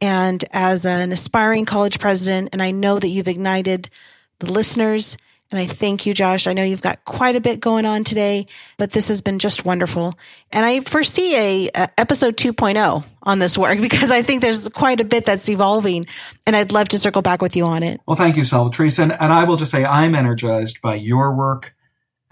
and 0.00 0.44
as 0.52 0.86
an 0.86 1.12
aspiring 1.12 1.64
college 1.64 1.98
president. 1.98 2.50
And 2.52 2.62
I 2.62 2.70
know 2.70 2.98
that 2.98 3.08
you've 3.08 3.28
ignited 3.28 3.90
the 4.38 4.50
listeners 4.50 5.16
and 5.50 5.60
I 5.60 5.66
thank 5.66 6.04
you, 6.06 6.14
Josh. 6.14 6.46
I 6.46 6.52
know 6.52 6.64
you've 6.64 6.82
got 6.82 7.04
quite 7.04 7.36
a 7.36 7.40
bit 7.40 7.60
going 7.60 7.84
on 7.84 8.02
today, 8.02 8.46
but 8.76 8.90
this 8.90 9.08
has 9.08 9.20
been 9.20 9.38
just 9.38 9.64
wonderful. 9.64 10.18
And 10.50 10.64
I 10.64 10.80
foresee 10.80 11.36
a, 11.36 11.70
a, 11.74 11.88
episode 11.96 12.36
2.0 12.36 13.04
on 13.22 13.38
this 13.38 13.56
work 13.56 13.80
because 13.80 14.10
I 14.10 14.22
think 14.22 14.42
there's 14.42 14.68
quite 14.68 15.00
a 15.00 15.04
bit 15.04 15.26
that's 15.26 15.48
evolving 15.48 16.06
and 16.46 16.56
I'd 16.56 16.72
love 16.72 16.88
to 16.88 16.98
circle 16.98 17.22
back 17.22 17.42
with 17.42 17.56
you 17.56 17.66
on 17.66 17.82
it. 17.82 18.00
Well, 18.06 18.16
thank 18.16 18.36
you, 18.36 18.42
Salvatrice. 18.42 18.98
And, 18.98 19.12
and 19.12 19.32
I 19.32 19.44
will 19.44 19.56
just 19.56 19.70
say 19.70 19.84
I'm 19.84 20.14
energized 20.14 20.80
by 20.80 20.96
your 20.96 21.34
work 21.34 21.74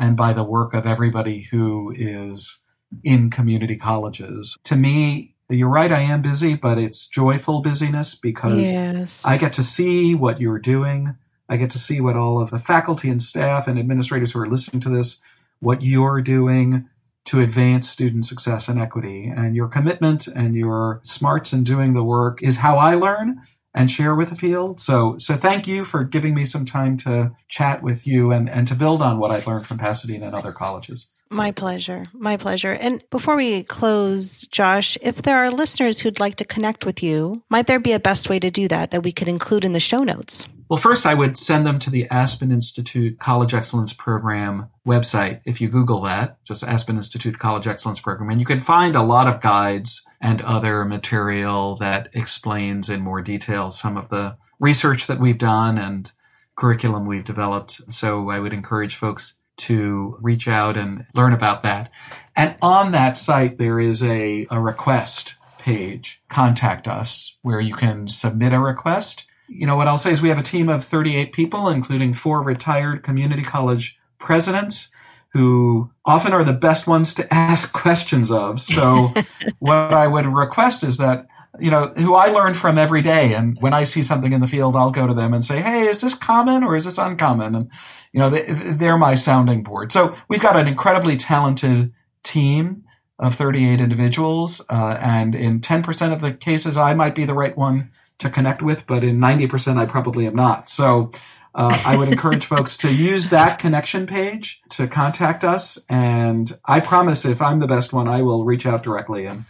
and 0.02 0.16
by 0.16 0.32
the 0.32 0.42
work 0.42 0.74
of 0.74 0.84
everybody 0.84 1.42
who 1.42 1.94
is 1.96 2.58
in 3.04 3.30
community 3.30 3.76
colleges. 3.76 4.58
To 4.64 4.74
me, 4.74 5.36
you're 5.48 5.68
right, 5.68 5.92
I 5.92 6.00
am 6.00 6.22
busy, 6.22 6.56
but 6.56 6.76
it's 6.76 7.06
joyful 7.06 7.62
busyness 7.62 8.16
because 8.16 8.72
yes. 8.72 9.24
I 9.24 9.36
get 9.36 9.52
to 9.54 9.62
see 9.62 10.16
what 10.16 10.40
you're 10.40 10.58
doing. 10.58 11.14
I 11.48 11.56
get 11.56 11.70
to 11.70 11.78
see 11.78 12.00
what 12.00 12.16
all 12.16 12.42
of 12.42 12.50
the 12.50 12.58
faculty 12.58 13.10
and 13.10 13.22
staff 13.22 13.68
and 13.68 13.78
administrators 13.78 14.32
who 14.32 14.40
are 14.40 14.50
listening 14.50 14.80
to 14.80 14.88
this, 14.88 15.20
what 15.60 15.82
you're 15.82 16.20
doing 16.20 16.88
to 17.26 17.40
advance 17.40 17.88
student 17.88 18.26
success 18.26 18.66
and 18.66 18.80
equity. 18.80 19.28
And 19.28 19.54
your 19.54 19.68
commitment 19.68 20.26
and 20.26 20.56
your 20.56 20.98
smarts 21.04 21.52
in 21.52 21.62
doing 21.62 21.94
the 21.94 22.02
work 22.02 22.42
is 22.42 22.56
how 22.56 22.76
I 22.76 22.96
learn 22.96 23.40
and 23.74 23.90
share 23.90 24.14
with 24.14 24.30
the 24.30 24.36
field. 24.36 24.80
So, 24.80 25.16
so 25.18 25.36
thank 25.36 25.66
you 25.66 25.84
for 25.84 26.04
giving 26.04 26.34
me 26.34 26.44
some 26.44 26.64
time 26.64 26.96
to 26.98 27.32
chat 27.48 27.82
with 27.82 28.06
you 28.06 28.30
and, 28.30 28.48
and 28.48 28.68
to 28.68 28.74
build 28.74 29.00
on 29.00 29.18
what 29.18 29.30
I've 29.30 29.46
learned 29.46 29.66
from 29.66 29.78
Pasadena 29.78 30.26
and 30.26 30.34
other 30.34 30.52
colleges. 30.52 31.08
My 31.30 31.52
pleasure. 31.52 32.04
My 32.12 32.36
pleasure. 32.36 32.72
And 32.72 33.02
before 33.08 33.36
we 33.36 33.62
close, 33.62 34.42
Josh, 34.42 34.98
if 35.00 35.22
there 35.22 35.38
are 35.38 35.50
listeners 35.50 35.98
who'd 35.98 36.20
like 36.20 36.36
to 36.36 36.44
connect 36.44 36.84
with 36.84 37.02
you, 37.02 37.42
might 37.48 37.66
there 37.66 37.80
be 37.80 37.92
a 37.92 38.00
best 38.00 38.28
way 38.28 38.38
to 38.38 38.50
do 38.50 38.68
that 38.68 38.90
that 38.90 39.02
we 39.02 39.12
could 39.12 39.28
include 39.28 39.64
in 39.64 39.72
the 39.72 39.80
show 39.80 40.04
notes? 40.04 40.46
Well, 40.72 40.80
first, 40.80 41.04
I 41.04 41.12
would 41.12 41.36
send 41.36 41.66
them 41.66 41.78
to 41.80 41.90
the 41.90 42.08
Aspen 42.08 42.50
Institute 42.50 43.18
College 43.18 43.52
Excellence 43.52 43.92
Program 43.92 44.70
website. 44.88 45.42
If 45.44 45.60
you 45.60 45.68
Google 45.68 46.00
that, 46.04 46.42
just 46.44 46.64
Aspen 46.64 46.96
Institute 46.96 47.38
College 47.38 47.66
Excellence 47.66 48.00
Program, 48.00 48.30
and 48.30 48.40
you 48.40 48.46
can 48.46 48.62
find 48.62 48.96
a 48.96 49.02
lot 49.02 49.28
of 49.28 49.42
guides 49.42 50.02
and 50.18 50.40
other 50.40 50.86
material 50.86 51.76
that 51.76 52.08
explains 52.14 52.88
in 52.88 53.02
more 53.02 53.20
detail 53.20 53.70
some 53.70 53.98
of 53.98 54.08
the 54.08 54.38
research 54.60 55.08
that 55.08 55.20
we've 55.20 55.36
done 55.36 55.76
and 55.76 56.10
curriculum 56.56 57.04
we've 57.04 57.26
developed. 57.26 57.82
So 57.92 58.30
I 58.30 58.38
would 58.38 58.54
encourage 58.54 58.94
folks 58.94 59.34
to 59.58 60.16
reach 60.22 60.48
out 60.48 60.78
and 60.78 61.04
learn 61.12 61.34
about 61.34 61.64
that. 61.64 61.90
And 62.34 62.56
on 62.62 62.92
that 62.92 63.18
site, 63.18 63.58
there 63.58 63.78
is 63.78 64.02
a, 64.02 64.46
a 64.50 64.58
request 64.58 65.34
page, 65.58 66.22
contact 66.30 66.88
us, 66.88 67.36
where 67.42 67.60
you 67.60 67.74
can 67.74 68.08
submit 68.08 68.54
a 68.54 68.58
request 68.58 69.26
you 69.54 69.66
know, 69.66 69.76
what 69.76 69.88
I'll 69.88 69.98
say 69.98 70.12
is 70.12 70.22
we 70.22 70.28
have 70.28 70.38
a 70.38 70.42
team 70.42 70.68
of 70.68 70.84
38 70.84 71.32
people, 71.32 71.68
including 71.68 72.14
four 72.14 72.42
retired 72.42 73.02
community 73.02 73.42
college 73.42 73.98
presidents 74.18 74.90
who 75.32 75.90
often 76.04 76.32
are 76.32 76.44
the 76.44 76.52
best 76.52 76.86
ones 76.86 77.14
to 77.14 77.34
ask 77.34 77.72
questions 77.72 78.30
of. 78.30 78.60
So 78.60 79.12
what 79.58 79.94
I 79.94 80.06
would 80.06 80.26
request 80.26 80.84
is 80.84 80.98
that 80.98 81.26
you 81.58 81.70
know, 81.70 81.92
who 81.96 82.14
I 82.14 82.28
learn 82.28 82.54
from 82.54 82.78
every 82.78 83.02
day. 83.02 83.34
And 83.34 83.58
when 83.60 83.74
I 83.74 83.84
see 83.84 84.02
something 84.02 84.32
in 84.32 84.40
the 84.40 84.46
field, 84.46 84.74
I'll 84.74 84.90
go 84.90 85.06
to 85.06 85.12
them 85.12 85.34
and 85.34 85.44
say, 85.44 85.60
Hey, 85.60 85.86
is 85.86 86.00
this 86.00 86.14
common 86.14 86.64
or 86.64 86.76
is 86.76 86.86
this 86.86 86.96
uncommon? 86.96 87.54
And, 87.54 87.70
you 88.12 88.20
know, 88.20 88.30
they, 88.30 88.88
are 88.88 88.96
my 88.96 89.14
sounding 89.14 89.62
board. 89.62 89.92
So 89.92 90.16
we've 90.28 90.40
got 90.40 90.56
an 90.56 90.66
incredibly 90.66 91.16
talented 91.16 91.92
team 92.22 92.84
of 93.18 93.34
38 93.34 93.80
individuals. 93.80 94.62
Uh, 94.70 94.96
and 95.00 95.34
in 95.34 95.60
10% 95.60 96.12
of 96.12 96.22
the 96.22 96.32
cases, 96.32 96.78
I 96.78 96.94
might 96.94 97.14
be 97.14 97.24
the 97.24 97.34
right 97.34 97.56
one 97.56 97.90
to 98.22 98.30
connect 98.30 98.62
with, 98.62 98.86
but 98.86 99.04
in 99.04 99.18
90%, 99.18 99.78
I 99.78 99.86
probably 99.86 100.26
am 100.26 100.34
not. 100.34 100.68
So, 100.68 101.12
uh, 101.54 101.82
I 101.84 101.96
would 101.96 102.08
encourage 102.08 102.46
folks 102.46 102.76
to 102.78 102.94
use 102.94 103.28
that 103.28 103.58
connection 103.58 104.06
page 104.06 104.62
to 104.70 104.88
contact 104.88 105.44
us. 105.44 105.78
And 105.88 106.50
I 106.64 106.80
promise 106.80 107.24
if 107.24 107.42
I'm 107.42 107.60
the 107.60 107.66
best 107.66 107.92
one, 107.92 108.08
I 108.08 108.22
will 108.22 108.44
reach 108.44 108.64
out 108.64 108.82
directly 108.82 109.26
and 109.26 109.44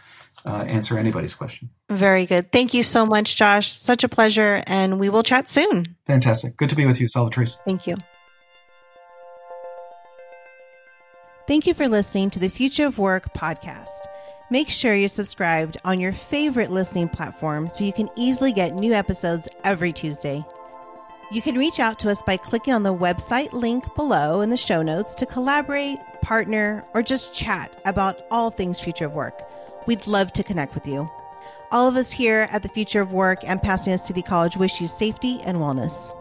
uh, 0.45 0.65
answer 0.67 0.99
anybody's 0.99 1.35
question. 1.35 1.71
Very 1.89 2.27
good. 2.27 2.51
Thank 2.51 2.75
you 2.75 2.83
so 2.83 3.07
much, 3.07 3.37
Josh. 3.37 3.71
Such 3.71 4.03
a 4.03 4.09
pleasure. 4.09 4.63
And 4.67 4.99
we 4.99 5.09
will 5.09 5.23
chat 5.23 5.49
soon. 5.49 5.97
Fantastic. 6.07 6.57
Good 6.57 6.71
to 6.71 6.77
be 6.77 6.87
with 6.87 7.01
you, 7.01 7.07
Salvatrice. 7.07 7.59
Thank 7.65 7.87
you. 7.87 7.97
Thank 11.47 11.67
you 11.67 11.75
for 11.75 11.89
listening 11.89 12.31
to 12.31 12.39
the 12.39 12.49
Future 12.49 12.87
of 12.87 12.99
Work 12.99 13.35
podcast. 13.35 14.01
Make 14.53 14.69
sure 14.69 14.95
you're 14.95 15.09
subscribed 15.09 15.79
on 15.83 15.99
your 15.99 16.13
favorite 16.13 16.71
listening 16.71 17.09
platform 17.09 17.71
so 17.71 17.85
you 17.85 17.93
can 17.95 18.11
easily 18.17 18.53
get 18.53 18.75
new 18.75 18.93
episodes 18.93 19.49
every 19.65 19.95
Tuesday. 19.95 20.45
You 21.31 21.41
can 21.41 21.57
reach 21.57 21.81
out 21.81 21.99
to 22.01 22.11
us 22.11 22.23
by 22.23 22.37
clicking 22.37 22.75
on 22.75 22.83
the 22.83 22.95
website 22.95 23.55
link 23.55 23.83
below 23.95 24.43
in 24.43 24.51
the 24.51 24.59
show 24.59 24.83
notes 24.83 25.15
to 25.15 25.25
collaborate, 25.25 26.01
partner, 26.21 26.85
or 26.93 27.03
just 27.03 27.33
chat 27.33 27.73
about 27.87 28.27
all 28.31 28.51
things 28.51 28.79
future 28.79 29.07
of 29.07 29.15
work. 29.15 29.41
We'd 29.87 30.07
love 30.07 30.35
to 30.35 30.45
connect 30.45 30.75
with 30.75 30.87
you. 30.87 31.09
All 31.71 31.89
of 31.89 31.97
us 31.97 32.13
here 32.13 32.47
at 32.51 32.63
the 32.63 32.69
Future 32.69 33.01
of 33.01 33.15
Work 33.15 33.39
and 33.45 33.63
Pasadena 33.63 33.97
City 33.97 34.21
College 34.21 34.59
wish 34.59 34.83
you 34.83 34.87
safety 34.87 35.41
and 35.47 35.57
wellness. 35.57 36.13